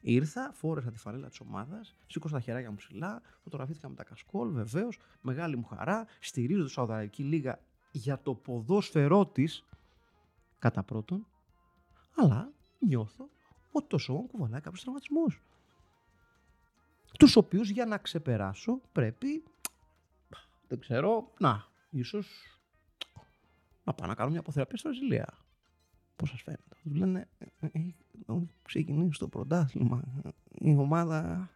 Ήρθα, 0.00 0.52
φόρεσα 0.54 0.90
τη 0.90 0.98
φανέλα 0.98 1.28
της 1.28 1.40
ομάδας, 1.40 1.96
σήκωσα 2.06 2.34
τα 2.34 2.40
χεράκια 2.40 2.70
μου 2.70 2.76
ψηλά, 2.76 3.22
φωτογραφήθηκα 3.42 3.88
με 3.88 3.94
τα 3.94 4.04
κασκόλ, 4.04 4.52
βεβαίως, 4.52 4.98
μεγάλη 5.20 5.56
μου 5.56 5.64
χαρά. 5.64 6.06
Στηρίζω 6.20 6.64
τη 6.64 6.70
Σαουδαραβική 6.70 7.22
Λίγα 7.22 7.60
για 7.90 8.20
το 8.22 8.34
ποδόσφαιρό 8.34 9.26
της, 9.26 9.64
κατά 10.58 10.82
πρώτον, 10.82 11.26
αλλά 12.16 12.52
νιώθω 12.78 13.28
ότι 13.70 13.86
το 13.88 13.98
σώμα 13.98 14.26
κουβαλάει 14.26 14.60
κάποιους 14.60 14.82
τραυματισμούς. 14.82 15.42
Τους 17.18 17.36
οποίους 17.36 17.70
για 17.70 17.86
να 17.86 17.98
ξεπεράσω 17.98 18.80
πρέπει, 18.92 19.44
δεν 20.68 20.78
ξέρω, 20.80 21.32
να, 21.38 21.66
ίσως 21.90 22.58
να 23.84 23.94
πάω 23.94 24.08
να 24.08 24.14
κάνω 24.14 24.30
μια 24.30 24.40
αποθεραπεία 24.40 24.76
στο 24.76 24.88
Βραζιλία. 24.88 25.38
Πώς 26.16 26.28
σας 26.28 26.42
φαίνεται. 26.42 26.76
Τους 26.82 26.94
λένε, 26.94 27.28
έχει 27.60 27.94
«Ε, 28.26 28.32
ε, 28.32 28.38
ξεκινήσεις 28.62 29.18
το 29.18 29.28
πρωτάθλημα. 29.28 30.02
Η 30.50 30.76
ομάδα 30.76 31.50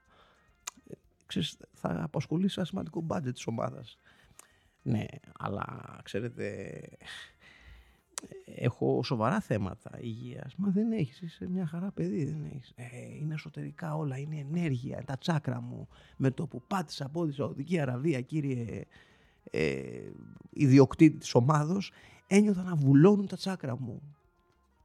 ξέρεις, 1.26 1.56
θα 1.72 2.02
απασχολήσει 2.02 2.54
ένα 2.56 2.66
σημαντικό 2.66 3.06
budget 3.08 3.32
της 3.32 3.46
ομάδας. 3.46 3.98
Ναι, 4.82 5.04
αλλά 5.38 5.64
ξέρετε, 6.02 6.80
έχω 8.44 9.02
σοβαρά 9.02 9.40
θέματα 9.40 9.90
υγείας. 10.00 10.54
Μα 10.56 10.68
δεν 10.70 10.92
έχεις, 10.92 11.20
είσαι 11.20 11.48
μια 11.48 11.66
χαρά 11.66 11.90
παιδί, 11.90 12.24
δεν 12.24 12.44
έχεις. 12.54 12.72
Ε, 12.76 12.84
είναι 13.20 13.34
εσωτερικά 13.34 13.96
όλα, 13.96 14.18
είναι 14.18 14.36
ενέργεια, 14.36 15.02
τα 15.06 15.18
τσάκρα 15.18 15.60
μου. 15.60 15.88
Με 16.16 16.30
το 16.30 16.46
που 16.46 16.62
πάτησα 16.66 17.06
από 17.06 17.26
τη 17.26 17.32
Σαουδική 17.32 17.78
Αραβία, 17.78 18.20
κύριε 18.20 18.84
ε, 19.50 19.78
ιδιοκτήτη 20.50 21.18
της 21.18 21.34
ομάδος, 21.34 21.92
ένιωθα 22.26 22.62
να 22.62 22.74
βουλώνουν 22.74 23.26
τα 23.26 23.36
τσάκρα 23.36 23.80
μου. 23.80 24.02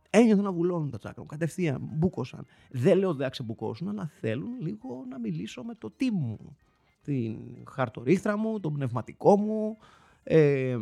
Ένιωθα 0.10 0.41
να 0.41 0.52
βουλώνουν 0.52 0.89
τα 0.89 0.97
τσάκρα 0.97 1.21
μου. 1.21 1.28
Κατευθείαν, 1.28 1.89
μπούκωσαν. 1.93 2.45
Δεν 2.71 2.97
λέω 2.97 3.13
δεν 3.13 3.23
θα 3.23 3.30
ξεμπουκώσουν, 3.30 3.89
αλλά 3.89 4.12
θέλουν 4.19 4.60
λίγο 4.62 5.06
να 5.10 5.19
μιλήσω 5.19 5.63
με 5.63 5.75
το 5.75 5.91
τι 5.91 6.12
μου. 6.12 6.58
Την 7.04 7.38
χαρτορίχτρα 7.67 8.38
μου, 8.38 8.60
τον 8.60 8.73
πνευματικό 8.73 9.38
μου. 9.38 9.78
Ε, 10.23 10.78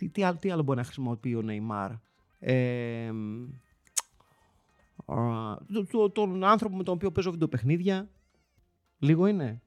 τι, 0.00 0.08
τι, 0.08 0.22
άλλο, 0.22 0.38
τι 0.38 0.50
άλλο 0.50 0.62
μπορεί 0.62 0.78
να 0.78 0.84
χρησιμοποιεί 0.84 1.34
ο 1.34 1.42
Νεϊμάρ. 1.42 1.90
Ε, 2.38 3.10
το, 5.72 5.86
το, 5.90 6.10
τον 6.10 6.44
άνθρωπο 6.44 6.76
με 6.76 6.82
τον 6.82 6.94
οποίο 6.94 7.12
παίζω 7.12 7.30
βιντεοπαιχνίδια. 7.30 8.10
Λίγο 8.98 9.26
είναι. 9.26 9.62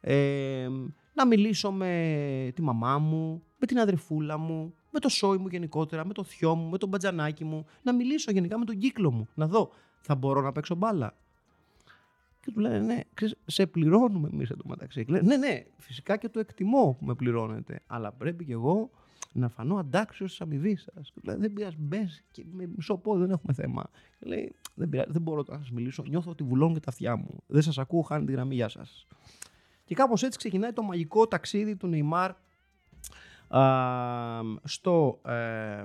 Ε, 0.00 0.68
να 1.14 1.26
μιλήσω 1.26 1.72
με 1.72 2.52
τη 2.54 2.62
μαμά 2.62 2.98
μου, 2.98 3.42
με 3.58 3.66
την 3.66 3.78
αδερφούλα 3.78 4.38
μου, 4.38 4.74
με 4.90 5.00
το 5.00 5.08
σόι 5.08 5.38
μου 5.38 5.48
γενικότερα, 5.48 6.06
με 6.06 6.12
το 6.12 6.24
θειό 6.24 6.54
μου, 6.54 6.68
με 6.68 6.78
τον 6.78 6.88
μπατζανάκι 6.88 7.44
μου. 7.44 7.66
Να 7.82 7.94
μιλήσω 7.94 8.30
γενικά 8.30 8.58
με 8.58 8.64
τον 8.64 8.78
κύκλο 8.78 9.10
μου. 9.10 9.28
Να 9.34 9.46
δω, 9.46 9.70
θα 10.00 10.14
μπορώ 10.14 10.40
να 10.40 10.52
παίξω 10.52 10.74
μπάλα. 10.74 11.16
Και 12.40 12.50
του 12.50 12.60
λένε, 12.60 12.78
ναι, 12.78 13.00
ξέρεις, 13.14 13.36
σε 13.46 13.66
πληρώνουμε 13.66 14.28
εμείς 14.32 14.50
εδώ 14.50 14.62
μεταξύ. 14.64 15.04
Λέει, 15.08 15.20
ναι, 15.22 15.36
ναι, 15.36 15.64
φυσικά 15.78 16.16
και 16.16 16.28
το 16.28 16.40
εκτιμώ 16.40 16.96
που 16.98 17.04
με 17.04 17.14
πληρώνετε. 17.14 17.80
Αλλά 17.86 18.12
πρέπει 18.12 18.44
και 18.44 18.52
εγώ 18.52 18.90
να 19.38 19.48
φανώ 19.48 19.76
αντάξιος 19.76 20.30
της 20.30 20.40
αμοιβής 20.40 20.82
σας. 20.94 21.12
Λέει, 21.22 21.36
δεν 21.36 21.52
πειράζει, 21.52 21.76
μπες 21.78 22.24
και 22.30 22.44
με 22.52 22.66
μισό 22.76 22.96
πόδι 22.96 23.20
δεν 23.20 23.30
έχουμε 23.30 23.52
θέμα. 23.52 23.90
Και 24.18 24.26
λέει, 24.26 24.54
δεν, 24.74 24.88
πειράζει, 24.88 25.10
δεν 25.12 25.22
μπορώ 25.22 25.44
να 25.48 25.58
σας 25.58 25.70
μιλήσω. 25.70 26.02
Νιώθω 26.08 26.30
ότι 26.30 26.42
βουλώνουν 26.42 26.74
και 26.74 26.80
τα 26.80 26.90
αυτιά 26.90 27.16
μου. 27.16 27.42
Δεν 27.46 27.62
σας 27.62 27.78
ακούω, 27.78 28.02
χάνει 28.02 28.24
τη 28.24 28.32
γραμμή, 28.32 28.54
γεια 28.54 28.68
σας. 28.68 29.06
Και 29.84 29.94
κάπως 29.94 30.22
έτσι 30.22 30.38
ξεκινάει 30.38 30.72
το 30.72 30.82
μαγικό 30.82 31.26
ταξίδι 31.26 31.76
του 31.76 31.86
Νεϊμάρ 31.86 32.32
στο, 34.62 35.20
ε, 35.26 35.84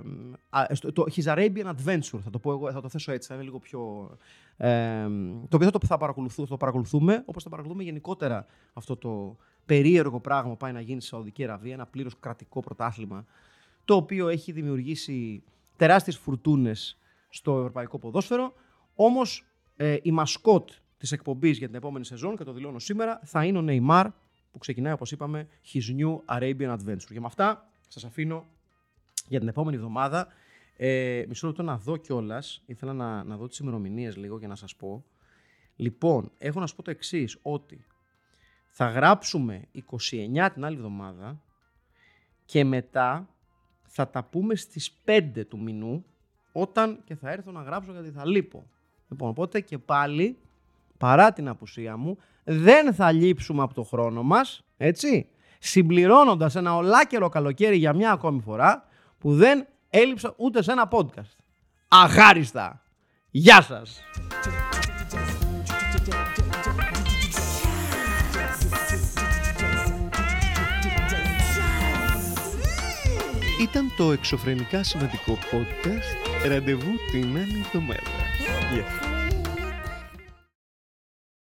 στο 0.72 0.92
το 0.92 1.06
His 1.16 1.24
Arabian 1.24 1.66
Adventure, 1.66 2.20
θα 2.24 2.30
το 2.32 2.40
πω 2.40 2.52
εγώ, 2.52 2.72
θα 2.72 2.82
το 2.82 2.90
θέσω 2.90 3.12
έτσι, 3.12 3.28
θα 3.28 3.34
είναι 3.34 3.44
λίγο 3.44 3.60
πιο... 3.60 4.10
Ε, 4.58 5.08
το 5.50 5.56
οποίο 5.56 5.66
θα 5.66 5.72
το, 5.72 5.80
θα, 5.86 5.98
παρακολουθούμε, 5.98 6.48
θα 6.48 6.54
το 6.54 6.58
παρακολουθούμε, 6.58 7.24
όπως 7.26 7.44
θα 7.44 7.50
παρακολουθούμε 7.50 7.84
γενικότερα 7.86 8.46
αυτό 8.74 8.96
το 8.96 9.38
περίεργο 9.66 10.20
πράγμα 10.20 10.50
που 10.50 10.58
πάει 10.58 10.72
να 10.72 10.82
γίνει 10.82 11.02
στη 11.02 11.10
Σαουδική 11.10 11.44
Αραβία, 11.44 11.74
ένα 11.74 11.86
πλήρως 11.86 12.20
κρατικό 12.20 12.60
πρωτάθλημα, 12.60 13.26
το 13.86 13.96
οποίο 13.96 14.28
έχει 14.28 14.52
δημιουργήσει 14.52 15.44
τεράστιες 15.76 16.18
φουρτούνες 16.18 16.98
στο 17.30 17.58
ευρωπαϊκό 17.58 18.00
ποδόσφαιρο, 18.00 18.54
όμως 18.96 19.46
ε, 19.76 19.98
η 20.02 20.12
μασκότ 20.12 20.70
της 20.98 21.12
εκπομπής 21.12 21.58
για 21.58 21.68
την 21.68 21.76
επόμενη 21.76 22.06
σεζόν, 22.06 22.38
και 22.38 22.44
το 22.44 22.54
δηλώνω 22.54 22.80
σήμερα, 22.80 23.20
θα 23.24 23.46
είναι 23.46 23.58
ο 23.58 23.66
Neymar, 23.68 24.06
που 24.52 24.58
ξεκινάει, 24.58 24.94
όπως 24.94 25.12
είπαμε, 25.12 25.48
His 25.74 26.00
New 26.00 26.38
Arabian 26.40 26.78
Adventure. 26.78 27.12
Και 27.14 27.20
με 27.20 27.26
αυτά 27.26 27.70
σας 27.88 28.04
αφήνω 28.04 28.46
για 29.28 29.40
την 29.40 29.48
επόμενη 29.48 29.76
εβδομάδα. 29.76 30.28
Ε, 30.78 31.26
μισό 31.28 31.48
λεπτό 31.48 31.64
να 31.64 31.78
δω 31.78 31.98
κιόλας. 31.98 32.64
Ήθελα 32.66 32.94
να, 32.94 33.24
να 33.24 33.38
δω 33.38 33.48
τις 33.48 33.58
ημερομηνίες 33.58 34.18
λίγο 34.18 34.38
για 34.38 34.48
να 34.48 34.56
σας 34.56 34.76
πω. 34.76 35.06
Λοιπόν, 35.76 36.32
έχω 36.38 36.60
να 36.60 36.68
σας 36.68 36.76
πω 36.76 36.84
το 36.84 36.92
εξής 36.92 37.38
ότι 37.42 37.86
θα 38.68 38.90
γράψουμε 38.90 39.62
29 39.74 40.50
την 40.54 40.66
άλλη 40.66 40.76
εβδομάδα 40.76 41.42
και 42.46 42.64
μετά 42.64 43.30
θα 43.84 44.10
τα 44.10 44.24
πούμε 44.24 44.56
στις 44.56 44.98
5 45.06 45.46
του 45.48 45.60
μηνού 45.60 46.06
όταν 46.52 47.02
και 47.04 47.16
θα 47.16 47.32
έρθω 47.32 47.52
να 47.52 47.62
γράψω 47.62 47.92
γιατί 47.92 48.10
θα 48.10 48.26
λείπω. 48.26 48.70
Λοιπόν, 49.10 49.30
οπότε 49.30 49.62
και 49.62 49.78
πάλι, 49.78 50.38
παρά 50.98 51.34
την 51.34 51.48
απουσία 51.48 51.98
μου, 51.98 52.18
δεν 52.52 52.94
θα 52.94 53.12
λείψουμε 53.12 53.64
από 53.64 53.74
το 53.74 53.84
χρόνο 53.84 54.24
μας, 54.24 54.64
έτσι, 54.78 55.30
συμπληρώνοντας 55.60 56.56
ένα 56.56 56.76
ολάκερο 56.76 57.30
καλοκαίρι 57.30 57.78
για 57.78 57.94
μια 57.94 58.12
ακόμη 58.12 58.42
φορά 58.42 58.84
που 59.18 59.36
δεν 59.36 59.68
έλειψα 59.90 60.34
ούτε 60.38 60.64
σε 60.64 60.72
ένα 60.72 60.90
podcast. 60.92 61.36
Αγάριστα! 61.88 62.82
Γεια 63.30 63.62
σας! 63.62 64.02
Ήταν 73.62 73.94
το 73.98 74.12
εξωφρενικά 74.12 74.84
σημαντικό 74.84 75.38
podcast. 75.52 76.48
Ραντεβού 76.48 76.92
την 77.12 77.38
άλλη 77.38 77.64
εβδομάδα. 77.66 78.02
Γεια. 78.74 79.19